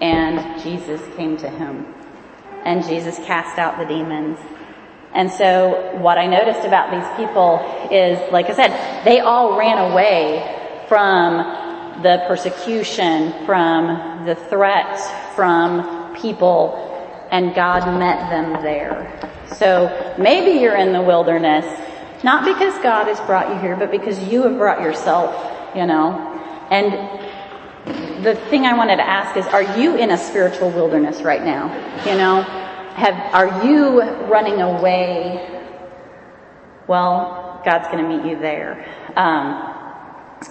And 0.00 0.62
Jesus 0.62 1.00
came 1.16 1.38
to 1.38 1.48
him. 1.48 1.86
And 2.64 2.84
Jesus 2.84 3.16
cast 3.16 3.58
out 3.58 3.78
the 3.78 3.86
demons. 3.86 4.38
And 5.14 5.30
so 5.30 5.96
what 5.96 6.18
I 6.18 6.26
noticed 6.26 6.66
about 6.66 6.90
these 6.90 7.16
people 7.16 7.58
is, 7.90 8.18
like 8.30 8.50
I 8.50 8.54
said, 8.54 9.04
they 9.04 9.20
all 9.20 9.58
ran 9.58 9.90
away 9.90 10.84
from 10.86 12.02
the 12.02 12.24
persecution, 12.28 13.32
from 13.46 14.26
the 14.26 14.34
threats, 14.34 15.10
from 15.34 16.14
people 16.14 16.87
and 17.30 17.54
God 17.54 17.98
met 17.98 18.30
them 18.30 18.62
there. 18.62 19.20
So 19.56 20.14
maybe 20.18 20.60
you're 20.60 20.76
in 20.76 20.92
the 20.92 21.02
wilderness, 21.02 21.64
not 22.24 22.44
because 22.44 22.74
God 22.82 23.06
has 23.06 23.20
brought 23.20 23.48
you 23.52 23.60
here, 23.60 23.76
but 23.76 23.90
because 23.90 24.22
you 24.24 24.42
have 24.42 24.56
brought 24.56 24.80
yourself, 24.80 25.74
you 25.74 25.86
know. 25.86 26.24
And 26.70 28.24
the 28.24 28.34
thing 28.50 28.66
I 28.66 28.76
wanted 28.76 28.96
to 28.96 29.08
ask 29.08 29.36
is, 29.36 29.46
are 29.46 29.78
you 29.78 29.96
in 29.96 30.10
a 30.10 30.18
spiritual 30.18 30.70
wilderness 30.70 31.22
right 31.22 31.42
now? 31.42 31.66
You 32.04 32.16
know, 32.16 32.42
have, 32.42 33.34
are 33.34 33.64
you 33.66 34.02
running 34.26 34.60
away? 34.60 35.62
Well, 36.86 37.60
God's 37.64 37.88
going 37.88 38.02
to 38.02 38.16
meet 38.16 38.30
you 38.30 38.38
there. 38.38 38.86
Um, 39.16 39.74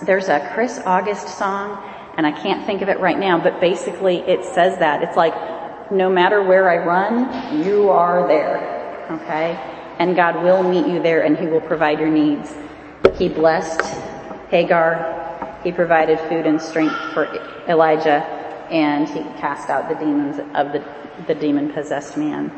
there's 0.05 0.29
a 0.29 0.51
Chris 0.53 0.79
August 0.85 1.37
song, 1.37 1.83
and 2.17 2.25
I 2.25 2.31
can't 2.31 2.65
think 2.65 2.81
of 2.81 2.89
it 2.89 2.99
right 2.99 3.17
now, 3.17 3.41
but 3.41 3.59
basically 3.59 4.17
it 4.17 4.43
says 4.43 4.79
that. 4.79 5.03
It's 5.03 5.17
like, 5.17 5.33
no 5.91 6.09
matter 6.09 6.43
where 6.43 6.69
I 6.69 6.77
run, 6.85 7.63
you 7.63 7.89
are 7.89 8.27
there. 8.27 9.07
Okay? 9.11 9.55
And 9.99 10.15
God 10.15 10.43
will 10.43 10.63
meet 10.63 10.87
you 10.87 11.01
there 11.01 11.23
and 11.23 11.37
He 11.37 11.47
will 11.47 11.61
provide 11.61 11.99
your 11.99 12.09
needs. 12.09 12.53
He 13.15 13.29
blessed 13.29 13.81
Hagar. 14.49 15.59
He 15.63 15.71
provided 15.71 16.19
food 16.21 16.45
and 16.45 16.61
strength 16.61 16.95
for 17.13 17.25
Elijah 17.67 18.23
and 18.69 19.07
He 19.07 19.21
cast 19.39 19.69
out 19.69 19.89
the 19.89 19.95
demons 19.95 20.39
of 20.55 20.73
the, 20.73 20.83
the 21.27 21.35
demon 21.35 21.71
possessed 21.71 22.17
man. 22.17 22.51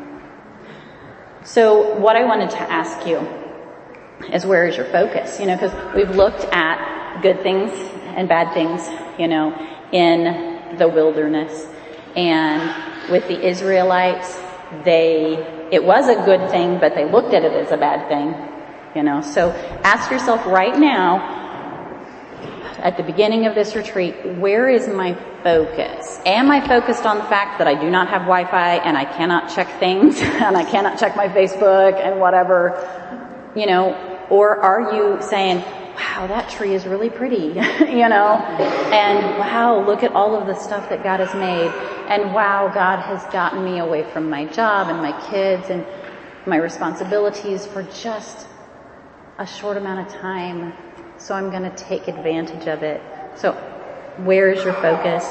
So 1.44 1.96
what 1.98 2.16
I 2.16 2.24
wanted 2.24 2.50
to 2.50 2.60
ask 2.60 3.06
you 3.06 3.18
is 4.32 4.44
where 4.44 4.66
is 4.66 4.76
your 4.76 4.86
focus? 4.86 5.40
You 5.40 5.46
know, 5.46 5.56
cause 5.56 5.72
we've 5.94 6.14
looked 6.14 6.44
at 6.52 7.22
good 7.22 7.40
things 7.42 7.70
and 8.16 8.28
bad 8.28 8.52
things, 8.52 8.86
you 9.18 9.28
know, 9.28 9.56
in 9.92 10.76
the 10.76 10.86
wilderness 10.86 11.66
and 12.16 13.10
with 13.10 13.26
the 13.28 13.46
Israelites, 13.46 14.36
they, 14.84 15.68
it 15.72 15.84
was 15.84 16.08
a 16.08 16.24
good 16.24 16.50
thing, 16.50 16.78
but 16.78 16.94
they 16.94 17.04
looked 17.04 17.34
at 17.34 17.44
it 17.44 17.52
as 17.52 17.72
a 17.72 17.76
bad 17.76 18.08
thing. 18.08 18.34
You 18.94 19.04
know, 19.04 19.20
so 19.20 19.50
ask 19.84 20.10
yourself 20.10 20.44
right 20.46 20.76
now, 20.76 21.38
at 22.82 22.96
the 22.96 23.02
beginning 23.02 23.46
of 23.46 23.54
this 23.54 23.76
retreat, 23.76 24.14
where 24.38 24.68
is 24.68 24.88
my 24.88 25.14
focus? 25.42 26.18
Am 26.24 26.50
I 26.50 26.66
focused 26.66 27.04
on 27.04 27.18
the 27.18 27.24
fact 27.24 27.58
that 27.58 27.68
I 27.68 27.74
do 27.74 27.90
not 27.90 28.08
have 28.08 28.22
Wi-Fi 28.22 28.76
and 28.76 28.96
I 28.96 29.04
cannot 29.04 29.54
check 29.54 29.78
things 29.78 30.20
and 30.20 30.56
I 30.56 30.64
cannot 30.64 30.98
check 30.98 31.14
my 31.16 31.28
Facebook 31.28 31.94
and 31.94 32.20
whatever, 32.20 33.52
you 33.54 33.66
know, 33.66 33.94
or 34.30 34.56
are 34.56 34.94
you 34.94 35.18
saying, 35.20 35.58
wow, 35.58 36.26
that 36.26 36.48
tree 36.48 36.74
is 36.74 36.86
really 36.86 37.10
pretty, 37.10 37.36
you 37.80 38.08
know, 38.08 38.36
and 38.92 39.38
wow, 39.38 39.84
look 39.86 40.02
at 40.02 40.12
all 40.12 40.34
of 40.34 40.46
the 40.46 40.54
stuff 40.54 40.88
that 40.88 41.02
God 41.02 41.20
has 41.20 41.34
made, 41.34 41.70
and 42.10 42.34
wow, 42.34 42.68
God 42.74 42.98
has 42.98 43.22
gotten 43.32 43.64
me 43.64 43.78
away 43.78 44.02
from 44.02 44.28
my 44.28 44.44
job 44.46 44.88
and 44.88 44.98
my 44.98 45.12
kids 45.30 45.70
and 45.70 45.86
my 46.44 46.56
responsibilities 46.56 47.66
for 47.66 47.84
just 47.84 48.48
a 49.38 49.46
short 49.46 49.76
amount 49.76 50.08
of 50.08 50.20
time, 50.20 50.72
so 51.18 51.36
I'm 51.36 51.50
going 51.50 51.62
to 51.62 51.76
take 51.76 52.08
advantage 52.08 52.66
of 52.66 52.82
it. 52.82 53.00
So, 53.36 53.52
where 54.24 54.50
is 54.50 54.64
your 54.64 54.74
focus? 54.74 55.24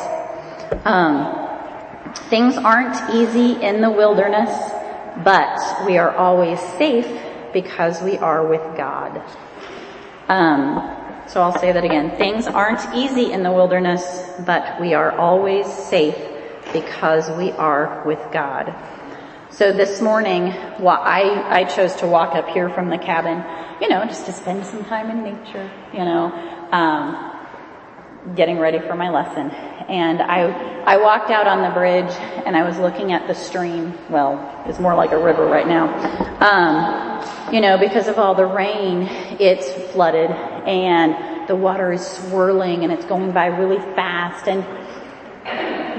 Um, 0.86 2.14
things 2.30 2.56
aren't 2.56 3.14
easy 3.14 3.62
in 3.62 3.82
the 3.82 3.90
wilderness, 3.90 4.50
but 5.26 5.86
we 5.86 5.98
are 5.98 6.16
always 6.16 6.62
safe 6.62 7.08
because 7.52 8.02
we 8.02 8.18
are 8.20 8.48
with 8.48 8.64
God. 8.78 9.22
Um, 10.30 10.96
so 11.28 11.42
I'll 11.42 11.60
say 11.60 11.74
that 11.74 11.84
again. 11.84 12.16
Things 12.18 12.48
aren't 12.48 12.96
easy 12.96 13.34
in 13.34 13.44
the 13.44 13.52
wilderness, 13.52 14.32
but 14.46 14.80
we 14.80 14.94
are 14.94 15.12
always 15.18 15.68
safe 15.68 16.16
because 16.74 17.30
we 17.32 17.52
are 17.54 18.04
with 18.06 18.20
God. 18.32 18.74
So 19.52 19.74
this 19.74 20.02
morning, 20.02 20.52
I, 20.52 21.62
I 21.62 21.64
chose 21.66 21.96
to 21.96 22.08
walk 22.08 22.36
up 22.36 22.48
here 22.50 22.70
from 22.70 22.90
the 22.90 22.98
cabin, 22.98 23.44
you 23.82 23.90
know, 23.90 24.06
just 24.06 24.26
to 24.28 24.34
spend 24.34 24.66
some 24.66 24.86
time 24.86 25.10
in 25.10 25.24
nature, 25.24 25.72
you 25.92 26.06
know. 26.06 26.32
Um, 26.72 27.30
getting 28.36 28.60
ready 28.60 28.80
for 28.80 28.96
my 28.96 29.10
lesson. 29.10 29.50
And 29.90 30.22
I, 30.22 30.52
I 30.84 30.98
walked 30.98 31.32
out 31.32 31.48
on 31.48 31.64
the 31.64 31.74
bridge 31.74 32.12
and 32.46 32.56
I 32.56 32.64
was 32.64 32.78
looking 32.78 33.12
at 33.12 33.28
the 33.28 33.34
stream. 33.34 33.94
Well, 34.10 34.64
it's 34.68 34.80
more 34.80 34.96
like 34.96 35.12
a 35.12 35.18
river 35.18 35.46
right 35.46 35.68
now. 35.68 35.88
Um, 36.40 37.54
you 37.54 37.62
know, 37.62 37.78
because 37.78 38.08
of 38.08 38.20
all 38.20 38.36
the 38.36 38.46
rain, 38.46 39.08
it's 39.40 39.72
flooded 39.92 40.30
and 40.30 41.48
the 41.48 41.56
water 41.56 41.92
is 41.92 42.06
swirling 42.06 42.84
and 42.84 42.94
it's 42.94 43.06
going 43.06 43.32
by 43.32 43.48
really 43.48 43.80
fast. 43.96 44.48
And 44.48 44.64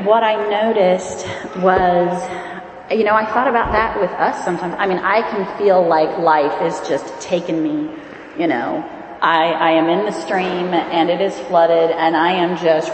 what 0.04 0.22
I 0.22 0.34
noticed 0.48 1.26
was, 1.58 2.90
you 2.90 3.04
know, 3.04 3.14
I 3.14 3.26
thought 3.26 3.48
about 3.48 3.72
that 3.72 4.00
with 4.00 4.10
us 4.10 4.44
sometimes. 4.44 4.74
I 4.78 4.86
mean, 4.86 4.98
I 4.98 5.22
can 5.30 5.58
feel 5.58 5.86
like 5.86 6.18
life 6.18 6.62
is 6.62 6.88
just 6.88 7.20
taking 7.20 7.62
me, 7.62 7.90
you 8.38 8.46
know, 8.46 8.84
I, 9.20 9.52
I 9.52 9.70
am 9.72 9.88
in 9.88 10.06
the 10.06 10.12
stream 10.12 10.72
and 10.72 11.10
it 11.10 11.20
is 11.20 11.38
flooded 11.40 11.90
and 11.90 12.16
I 12.16 12.32
am 12.32 12.56
just, 12.56 12.90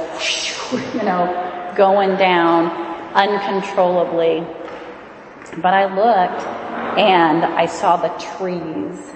you 0.95 1.03
know, 1.03 1.73
going 1.77 2.17
down 2.17 2.67
uncontrollably. 3.15 4.45
But 5.59 5.73
I 5.73 5.85
looked 5.87 6.45
and 6.99 7.45
I 7.45 7.67
saw 7.67 7.97
the 7.97 8.09
trees. 8.37 9.13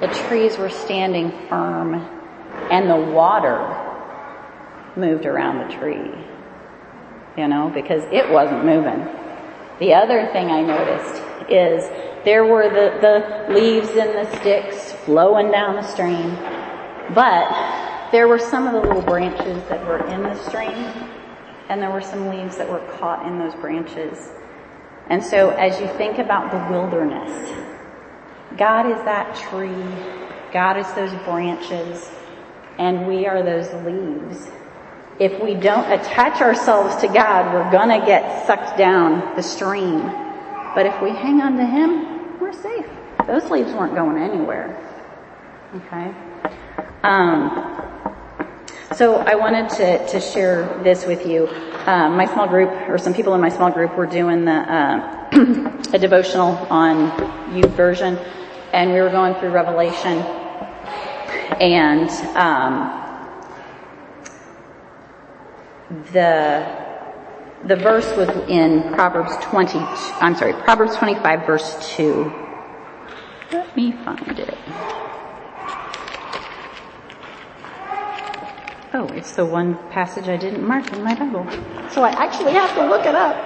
The 0.00 0.06
trees 0.28 0.56
were 0.56 0.70
standing 0.70 1.32
firm 1.48 1.94
and 2.70 2.88
the 2.88 3.12
water 3.12 3.58
moved 4.96 5.26
around 5.26 5.68
the 5.68 5.74
tree. 5.74 6.12
You 7.38 7.48
know, 7.48 7.70
because 7.72 8.02
it 8.12 8.28
wasn't 8.28 8.64
moving. 8.64 9.06
The 9.78 9.94
other 9.94 10.26
thing 10.32 10.50
I 10.50 10.60
noticed 10.60 11.22
is 11.48 11.88
there 12.24 12.44
were 12.44 12.68
the, 12.68 12.98
the 13.00 13.54
leaves 13.54 13.88
and 13.90 14.10
the 14.10 14.36
sticks 14.40 14.92
flowing 15.04 15.50
down 15.50 15.76
the 15.76 15.84
stream. 15.84 16.34
But 17.14 18.10
there 18.10 18.26
were 18.26 18.40
some 18.40 18.66
of 18.66 18.72
the 18.72 18.80
little 18.80 19.02
branches 19.02 19.62
that 19.68 19.86
were 19.86 20.04
in 20.08 20.22
the 20.22 20.34
stream 20.48 21.08
and 21.68 21.82
there 21.82 21.90
were 21.90 22.00
some 22.00 22.28
leaves 22.28 22.56
that 22.56 22.68
were 22.68 22.84
caught 22.98 23.26
in 23.26 23.38
those 23.38 23.54
branches. 23.54 24.30
And 25.08 25.22
so 25.22 25.50
as 25.50 25.80
you 25.80 25.86
think 25.96 26.18
about 26.18 26.50
the 26.50 26.72
wilderness, 26.72 27.50
God 28.56 28.90
is 28.90 28.98
that 29.04 29.36
tree, 29.36 29.84
God 30.52 30.78
is 30.78 30.90
those 30.94 31.12
branches, 31.24 32.10
and 32.78 33.06
we 33.06 33.26
are 33.26 33.42
those 33.42 33.72
leaves. 33.84 34.50
If 35.18 35.42
we 35.42 35.54
don't 35.54 35.90
attach 35.90 36.40
ourselves 36.40 36.94
to 37.02 37.08
God, 37.08 37.52
we're 37.52 37.72
gonna 37.72 38.04
get 38.06 38.46
sucked 38.46 38.78
down 38.78 39.34
the 39.34 39.42
stream. 39.42 40.02
But 40.74 40.86
if 40.86 41.02
we 41.02 41.10
hang 41.10 41.40
on 41.40 41.56
to 41.56 41.66
Him, 41.66 42.38
we're 42.38 42.52
safe. 42.52 42.86
Those 43.26 43.50
leaves 43.50 43.72
weren't 43.72 43.96
going 43.96 44.16
anywhere. 44.16 44.78
Okay. 45.74 46.14
Um, 47.02 47.74
so 48.94 49.16
I 49.16 49.34
wanted 49.34 49.68
to, 49.70 50.06
to 50.06 50.20
share 50.20 50.80
this 50.84 51.04
with 51.04 51.26
you. 51.26 51.48
Um, 51.86 52.16
my 52.16 52.26
small 52.26 52.46
group, 52.46 52.70
or 52.88 52.96
some 52.96 53.12
people 53.12 53.34
in 53.34 53.40
my 53.40 53.48
small 53.48 53.70
group, 53.70 53.96
were 53.96 54.06
doing 54.06 54.44
the 54.44 54.52
uh, 54.52 55.28
a 55.92 55.98
devotional 55.98 56.52
on 56.70 57.10
YouVersion, 57.50 58.16
and 58.72 58.92
we 58.92 59.00
were 59.00 59.10
going 59.10 59.34
through 59.34 59.50
Revelation, 59.50 60.18
and 61.60 62.08
um, 62.36 63.07
the 66.12 66.86
the 67.64 67.76
verse 67.76 68.16
was 68.16 68.28
in 68.48 68.82
Proverbs 68.94 69.34
20. 69.42 69.78
I'm 70.20 70.36
sorry, 70.36 70.52
Proverbs 70.52 70.96
25, 70.96 71.46
verse 71.46 71.96
two. 71.96 72.32
Let 73.50 73.74
me 73.76 73.92
find 73.92 74.38
it. 74.38 74.58
Oh, 78.94 79.06
it's 79.14 79.32
the 79.32 79.44
one 79.44 79.76
passage 79.90 80.28
I 80.28 80.36
didn't 80.36 80.66
mark 80.66 80.92
in 80.92 81.02
my 81.02 81.14
Bible. 81.14 81.46
So 81.90 82.02
I 82.02 82.10
actually 82.10 82.52
have 82.52 82.74
to 82.74 82.86
look 82.86 83.06
it 83.06 83.14
up. 83.14 83.36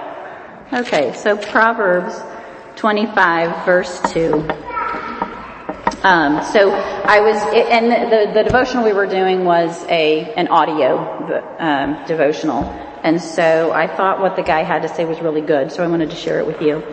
Okay, 0.73 1.13
so 1.13 1.37
Proverbs 1.37 2.19
25 2.75 3.65
verse 3.65 3.99
2. 4.11 4.47
Um, 6.03 6.43
so 6.43 6.71
I 6.71 7.21
was, 7.21 7.37
and 7.53 7.89
the, 8.11 8.33
the 8.33 8.43
devotional 8.43 8.83
we 8.83 8.91
were 8.91 9.07
doing 9.07 9.45
was 9.45 9.85
a, 9.85 10.33
an 10.33 10.49
audio, 10.49 10.97
um, 11.59 12.05
devotional. 12.05 12.65
And 13.03 13.21
so 13.21 13.71
I 13.71 13.87
thought 13.87 14.19
what 14.19 14.35
the 14.35 14.43
guy 14.43 14.63
had 14.63 14.81
to 14.81 14.89
say 14.89 15.05
was 15.05 15.21
really 15.21 15.39
good, 15.39 15.71
so 15.71 15.81
I 15.81 15.87
wanted 15.87 16.09
to 16.09 16.17
share 16.17 16.39
it 16.39 16.45
with 16.45 16.61
you. 16.61 16.83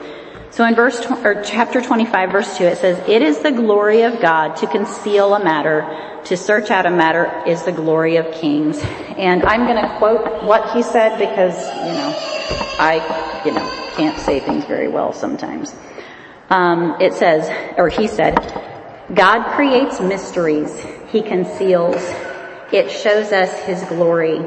So 0.50 0.64
in 0.64 0.76
verse, 0.76 1.04
or 1.24 1.42
chapter 1.42 1.80
25 1.80 2.30
verse 2.30 2.56
2 2.56 2.64
it 2.64 2.78
says, 2.78 3.08
It 3.08 3.22
is 3.22 3.38
the 3.40 3.50
glory 3.50 4.02
of 4.02 4.20
God 4.20 4.54
to 4.56 4.68
conceal 4.68 5.34
a 5.34 5.42
matter, 5.42 6.20
to 6.26 6.36
search 6.36 6.70
out 6.70 6.86
a 6.86 6.90
matter 6.90 7.42
is 7.48 7.64
the 7.64 7.72
glory 7.72 8.16
of 8.16 8.32
kings. 8.34 8.78
And 9.16 9.42
I'm 9.42 9.66
gonna 9.66 9.98
quote 9.98 10.44
what 10.44 10.70
he 10.70 10.84
said 10.84 11.18
because, 11.18 11.74
you 11.84 11.94
know, 11.94 12.14
I, 12.78 13.42
you 13.44 13.50
know, 13.50 13.88
can't 13.90 14.20
say 14.20 14.38
things 14.38 14.66
very 14.66 14.88
well 14.88 15.12
sometimes. 15.12 15.74
Um, 16.48 16.96
it 17.00 17.14
says, 17.14 17.48
or 17.76 17.88
he 17.88 18.08
said, 18.08 18.69
God 19.14 19.56
creates 19.56 20.00
mysteries. 20.00 20.72
He 21.08 21.20
conceals. 21.20 21.96
It 22.72 22.92
shows 22.92 23.32
us 23.32 23.52
his 23.64 23.82
glory. 23.88 24.40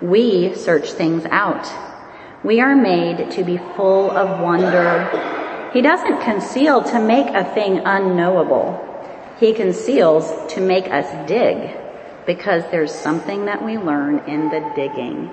We 0.00 0.54
search 0.54 0.92
things 0.92 1.26
out. 1.26 1.68
We 2.44 2.60
are 2.60 2.76
made 2.76 3.32
to 3.32 3.42
be 3.42 3.58
full 3.74 4.12
of 4.12 4.40
wonder. 4.40 5.70
He 5.72 5.82
doesn't 5.82 6.22
conceal 6.22 6.84
to 6.84 7.00
make 7.00 7.34
a 7.34 7.44
thing 7.52 7.80
unknowable. 7.84 8.86
He 9.40 9.52
conceals 9.52 10.52
to 10.54 10.60
make 10.60 10.86
us 10.86 11.28
dig 11.28 11.76
because 12.26 12.62
there's 12.70 12.94
something 12.94 13.46
that 13.46 13.64
we 13.64 13.76
learn 13.76 14.20
in 14.28 14.50
the 14.50 14.72
digging. 14.76 15.30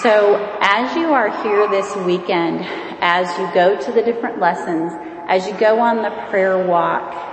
So 0.00 0.36
as 0.60 0.94
you 0.94 1.12
are 1.12 1.42
here 1.42 1.68
this 1.68 1.96
weekend, 1.96 2.64
as 3.00 3.36
you 3.36 3.50
go 3.52 3.76
to 3.80 3.90
the 3.92 4.02
different 4.02 4.38
lessons, 4.38 4.92
as 5.26 5.46
you 5.46 5.54
go 5.58 5.80
on 5.80 6.02
the 6.02 6.10
prayer 6.30 6.64
walk, 6.64 7.27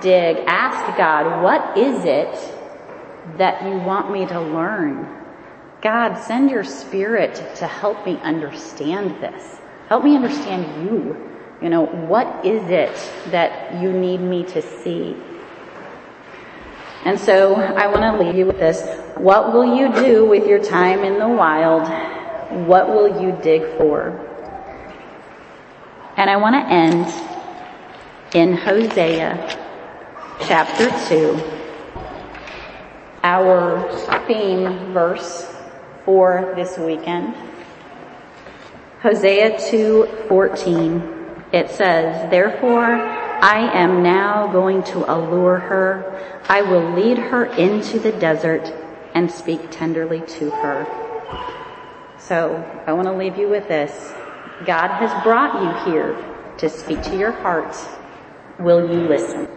dig, 0.00 0.44
ask 0.46 0.96
God, 0.96 1.42
what 1.42 1.76
is 1.76 2.04
it 2.04 2.32
that 3.38 3.62
you 3.62 3.76
want 3.78 4.10
me 4.10 4.26
to 4.26 4.40
learn? 4.40 5.08
God, 5.82 6.14
send 6.14 6.50
your 6.50 6.64
spirit 6.64 7.34
to 7.56 7.66
help 7.66 8.06
me 8.06 8.16
understand 8.22 9.22
this. 9.22 9.58
Help 9.88 10.04
me 10.04 10.16
understand 10.16 10.88
you. 10.88 11.30
You 11.60 11.68
know, 11.68 11.86
what 11.86 12.44
is 12.44 12.62
it 12.70 12.94
that 13.30 13.80
you 13.82 13.92
need 13.92 14.20
me 14.20 14.44
to 14.44 14.62
see? 14.62 15.16
And 17.04 17.20
so 17.20 17.54
I 17.54 17.86
want 17.86 18.00
to 18.00 18.24
leave 18.24 18.34
you 18.34 18.46
with 18.46 18.58
this. 18.58 18.82
What 19.16 19.52
will 19.52 19.76
you 19.76 19.92
do 19.92 20.24
with 20.24 20.46
your 20.46 20.62
time 20.62 21.04
in 21.04 21.18
the 21.18 21.28
wild? 21.28 21.86
What 22.66 22.88
will 22.88 23.22
you 23.22 23.38
dig 23.42 23.62
for? 23.76 24.08
And 26.16 26.30
I 26.30 26.36
want 26.36 26.54
to 26.54 26.72
end 26.72 27.06
in 28.34 28.56
Hosea 28.56 29.60
chapter 30.40 30.90
2, 31.08 31.40
our 33.22 33.90
theme 34.26 34.92
verse 34.92 35.54
for 36.04 36.52
this 36.56 36.76
weekend. 36.78 37.34
Hosea 39.02 39.58
2:14 39.58 41.02
it 41.52 41.70
says, 41.70 42.30
"Therefore 42.30 43.00
I 43.40 43.70
am 43.72 44.02
now 44.02 44.48
going 44.48 44.82
to 44.84 45.04
allure 45.12 45.56
her. 45.56 46.04
I 46.48 46.62
will 46.62 46.90
lead 46.92 47.18
her 47.18 47.44
into 47.44 47.98
the 47.98 48.12
desert 48.12 48.72
and 49.14 49.30
speak 49.30 49.70
tenderly 49.70 50.20
to 50.38 50.50
her." 50.50 50.86
So, 52.18 52.62
I 52.86 52.92
want 52.92 53.06
to 53.08 53.14
leave 53.14 53.36
you 53.36 53.48
with 53.48 53.68
this. 53.68 54.14
God 54.64 54.88
has 54.88 55.12
brought 55.22 55.60
you 55.62 55.92
here 55.92 56.16
to 56.58 56.68
speak 56.68 57.02
to 57.02 57.16
your 57.16 57.32
heart. 57.32 57.76
Will 58.58 58.88
you 58.90 59.06
listen? 59.06 59.48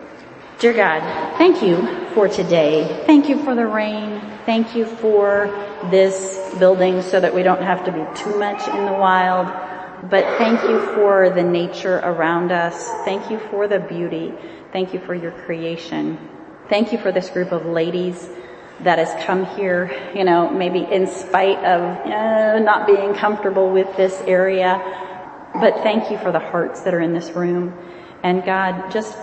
Dear 0.59 0.73
God, 0.73 1.37
thank 1.37 1.61
you 1.61 1.85
for 2.15 2.27
today. 2.27 3.03
Thank 3.05 3.29
you 3.29 3.43
for 3.43 3.53
the 3.53 3.67
rain. 3.67 4.19
Thank 4.47 4.75
you 4.75 4.87
for 4.87 5.45
this 5.91 6.51
building 6.57 7.03
so 7.03 7.19
that 7.19 7.35
we 7.35 7.43
don't 7.43 7.61
have 7.61 7.85
to 7.85 7.91
be 7.91 8.03
too 8.19 8.39
much 8.39 8.67
in 8.67 8.85
the 8.87 8.93
wild. 8.93 9.45
But 10.09 10.25
thank 10.39 10.63
you 10.63 10.79
for 10.95 11.29
the 11.29 11.43
nature 11.43 11.97
around 11.97 12.51
us. 12.51 12.89
Thank 13.05 13.29
you 13.29 13.37
for 13.51 13.67
the 13.67 13.79
beauty. 13.79 14.33
Thank 14.73 14.95
you 14.95 14.99
for 14.99 15.13
your 15.13 15.31
creation. 15.45 16.17
Thank 16.69 16.91
you 16.91 16.97
for 16.97 17.11
this 17.11 17.29
group 17.29 17.51
of 17.51 17.67
ladies 17.67 18.27
that 18.79 18.97
has 18.97 19.13
come 19.25 19.45
here, 19.57 19.91
you 20.15 20.23
know, 20.23 20.49
maybe 20.49 20.79
in 20.79 21.05
spite 21.05 21.59
of 21.59 21.81
uh, 22.07 22.57
not 22.57 22.87
being 22.87 23.13
comfortable 23.13 23.69
with 23.69 23.95
this 23.95 24.19
area. 24.21 24.81
But 25.53 25.83
thank 25.83 26.09
you 26.09 26.17
for 26.17 26.31
the 26.31 26.39
hearts 26.39 26.81
that 26.81 26.95
are 26.95 27.01
in 27.01 27.13
this 27.13 27.29
room. 27.33 27.77
And 28.23 28.43
God, 28.43 28.91
just 28.91 29.15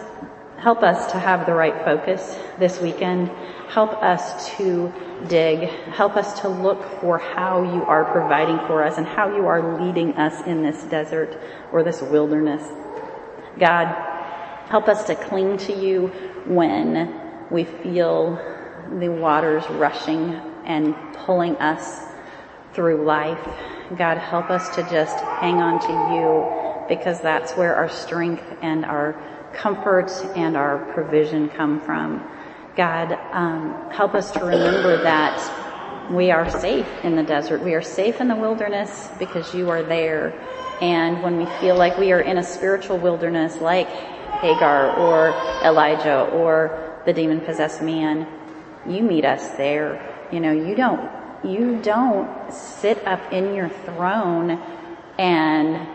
Help 0.65 0.83
us 0.83 1.13
to 1.13 1.19
have 1.19 1.45
the 1.45 1.53
right 1.53 1.85
focus 1.85 2.39
this 2.59 2.81
weekend. 2.81 3.29
Help 3.69 4.03
us 4.03 4.49
to 4.57 4.91
dig. 5.29 5.69
Help 5.93 6.17
us 6.17 6.41
to 6.41 6.49
look 6.49 6.83
for 7.03 7.19
how 7.19 7.63
you 7.63 7.85
are 7.85 8.07
providing 8.07 8.57
for 8.67 8.83
us 8.83 8.97
and 8.97 9.07
how 9.07 9.29
you 9.37 9.47
are 9.47 9.79
leading 9.85 10.15
us 10.15 10.47
in 10.47 10.63
this 10.63 10.85
desert 10.85 11.39
or 11.71 11.83
this 11.83 12.01
wilderness. 12.01 12.67
God, 13.59 13.89
help 14.71 14.89
us 14.89 15.05
to 15.05 15.15
cling 15.15 15.59
to 15.59 15.79
you 15.79 16.07
when 16.47 17.15
we 17.51 17.65
feel 17.65 18.37
the 18.99 19.11
waters 19.11 19.69
rushing 19.69 20.41
and 20.65 20.95
pulling 21.13 21.57
us 21.57 22.07
through 22.73 23.05
life. 23.05 23.47
God, 23.99 24.17
help 24.17 24.49
us 24.49 24.75
to 24.77 24.83
just 24.85 25.21
hang 25.43 25.61
on 25.61 25.79
to 25.81 26.15
you 26.15 26.87
because 26.89 27.21
that's 27.21 27.53
where 27.53 27.77
our 27.77 27.91
strength 27.91 28.45
and 28.63 28.87
our 28.87 29.15
comfort 29.55 30.11
and 30.37 30.57
our 30.57 30.79
provision 30.93 31.49
come 31.49 31.81
from. 31.81 32.23
God, 32.77 33.13
um, 33.33 33.91
help 33.91 34.15
us 34.15 34.31
to 34.33 34.41
remember 34.41 35.03
that 35.03 36.11
we 36.11 36.31
are 36.31 36.49
safe 36.51 36.89
in 37.03 37.17
the 37.17 37.23
desert. 37.23 37.63
We 37.63 37.75
are 37.75 37.83
safe 37.83 38.21
in 38.21 38.29
the 38.29 38.37
wilderness 38.37 39.11
because 39.19 39.55
you 39.55 39.71
are 39.71 39.83
there. 39.83 40.33
And 40.81 41.23
when 41.23 41.39
we 41.39 41.47
feel 41.61 41.77
like 41.77 41.97
we 41.97 42.13
are 42.13 42.21
in 42.21 42.39
a 42.39 42.43
spiritual 42.43 42.99
wilderness 42.99 43.61
like 43.61 43.89
Hagar 44.41 44.97
or 44.97 45.31
Elijah 45.65 46.23
or 46.33 47.01
the 47.07 47.13
demon 47.13 47.41
possessed 47.41 47.81
man, 47.81 48.27
you 48.87 49.03
meet 49.03 49.25
us 49.25 49.57
there. 49.57 50.29
You 50.33 50.41
know, 50.41 50.53
you 50.53 50.75
don't, 50.75 51.11
you 51.45 51.81
don't 51.81 52.53
sit 52.53 53.07
up 53.07 53.33
in 53.33 53.55
your 53.55 53.69
throne 53.69 54.61
and 55.19 55.94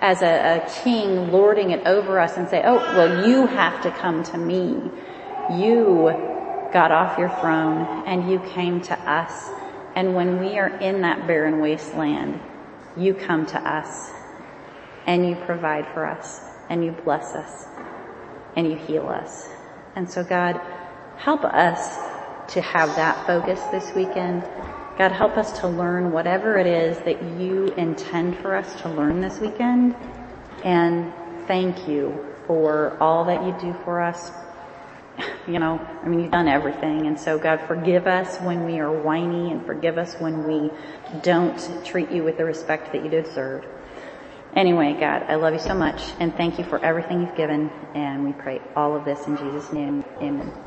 as 0.00 0.22
a, 0.22 0.56
a, 0.56 0.82
king 0.82 1.30
lording 1.30 1.70
it 1.70 1.86
over 1.86 2.18
us 2.18 2.36
and 2.36 2.48
say, 2.48 2.62
oh, 2.64 2.76
well, 2.96 3.28
you 3.28 3.46
have 3.46 3.82
to 3.82 3.90
come 3.90 4.22
to 4.24 4.38
me. 4.38 4.90
You 5.56 6.10
got 6.72 6.90
off 6.90 7.18
your 7.18 7.28
throne 7.40 8.04
and 8.06 8.30
you 8.30 8.40
came 8.40 8.80
to 8.82 8.98
us. 9.08 9.50
And 9.94 10.14
when 10.14 10.40
we 10.40 10.58
are 10.58 10.68
in 10.78 11.02
that 11.02 11.26
barren 11.26 11.60
wasteland, 11.60 12.40
you 12.96 13.14
come 13.14 13.46
to 13.46 13.58
us 13.58 14.10
and 15.06 15.28
you 15.28 15.36
provide 15.46 15.86
for 15.92 16.06
us 16.06 16.40
and 16.68 16.84
you 16.84 16.92
bless 16.92 17.34
us 17.34 17.66
and 18.56 18.66
you 18.66 18.76
heal 18.76 19.08
us. 19.08 19.48
And 19.94 20.10
so 20.10 20.24
God, 20.24 20.60
help 21.16 21.44
us 21.44 21.96
to 22.54 22.60
have 22.60 22.94
that 22.96 23.26
focus 23.26 23.60
this 23.70 23.94
weekend. 23.94 24.42
God, 25.02 25.10
help 25.10 25.36
us 25.36 25.58
to 25.58 25.66
learn 25.66 26.12
whatever 26.12 26.56
it 26.58 26.66
is 26.68 26.96
that 26.98 27.20
you 27.36 27.74
intend 27.76 28.38
for 28.38 28.54
us 28.54 28.80
to 28.82 28.88
learn 28.88 29.20
this 29.20 29.40
weekend. 29.40 29.96
And 30.62 31.12
thank 31.48 31.88
you 31.88 32.24
for 32.46 32.96
all 33.00 33.24
that 33.24 33.44
you 33.44 33.52
do 33.60 33.76
for 33.82 34.00
us. 34.00 34.30
You 35.48 35.58
know, 35.58 35.84
I 36.04 36.08
mean, 36.08 36.20
you've 36.20 36.30
done 36.30 36.46
everything. 36.46 37.08
And 37.08 37.18
so 37.18 37.36
God, 37.36 37.62
forgive 37.66 38.06
us 38.06 38.38
when 38.42 38.64
we 38.64 38.78
are 38.78 38.92
whiny 38.92 39.50
and 39.50 39.66
forgive 39.66 39.98
us 39.98 40.14
when 40.20 40.44
we 40.46 40.70
don't 41.20 41.84
treat 41.84 42.12
you 42.12 42.22
with 42.22 42.36
the 42.36 42.44
respect 42.44 42.92
that 42.92 43.02
you 43.02 43.10
deserve. 43.10 43.64
Anyway, 44.54 44.96
God, 45.00 45.24
I 45.26 45.34
love 45.34 45.52
you 45.52 45.58
so 45.58 45.74
much 45.74 46.00
and 46.20 46.32
thank 46.36 46.60
you 46.60 46.64
for 46.64 46.78
everything 46.84 47.22
you've 47.22 47.36
given. 47.36 47.70
And 47.96 48.24
we 48.24 48.32
pray 48.34 48.62
all 48.76 48.94
of 48.94 49.04
this 49.04 49.26
in 49.26 49.36
Jesus' 49.36 49.72
name. 49.72 50.04
Amen. 50.20 50.61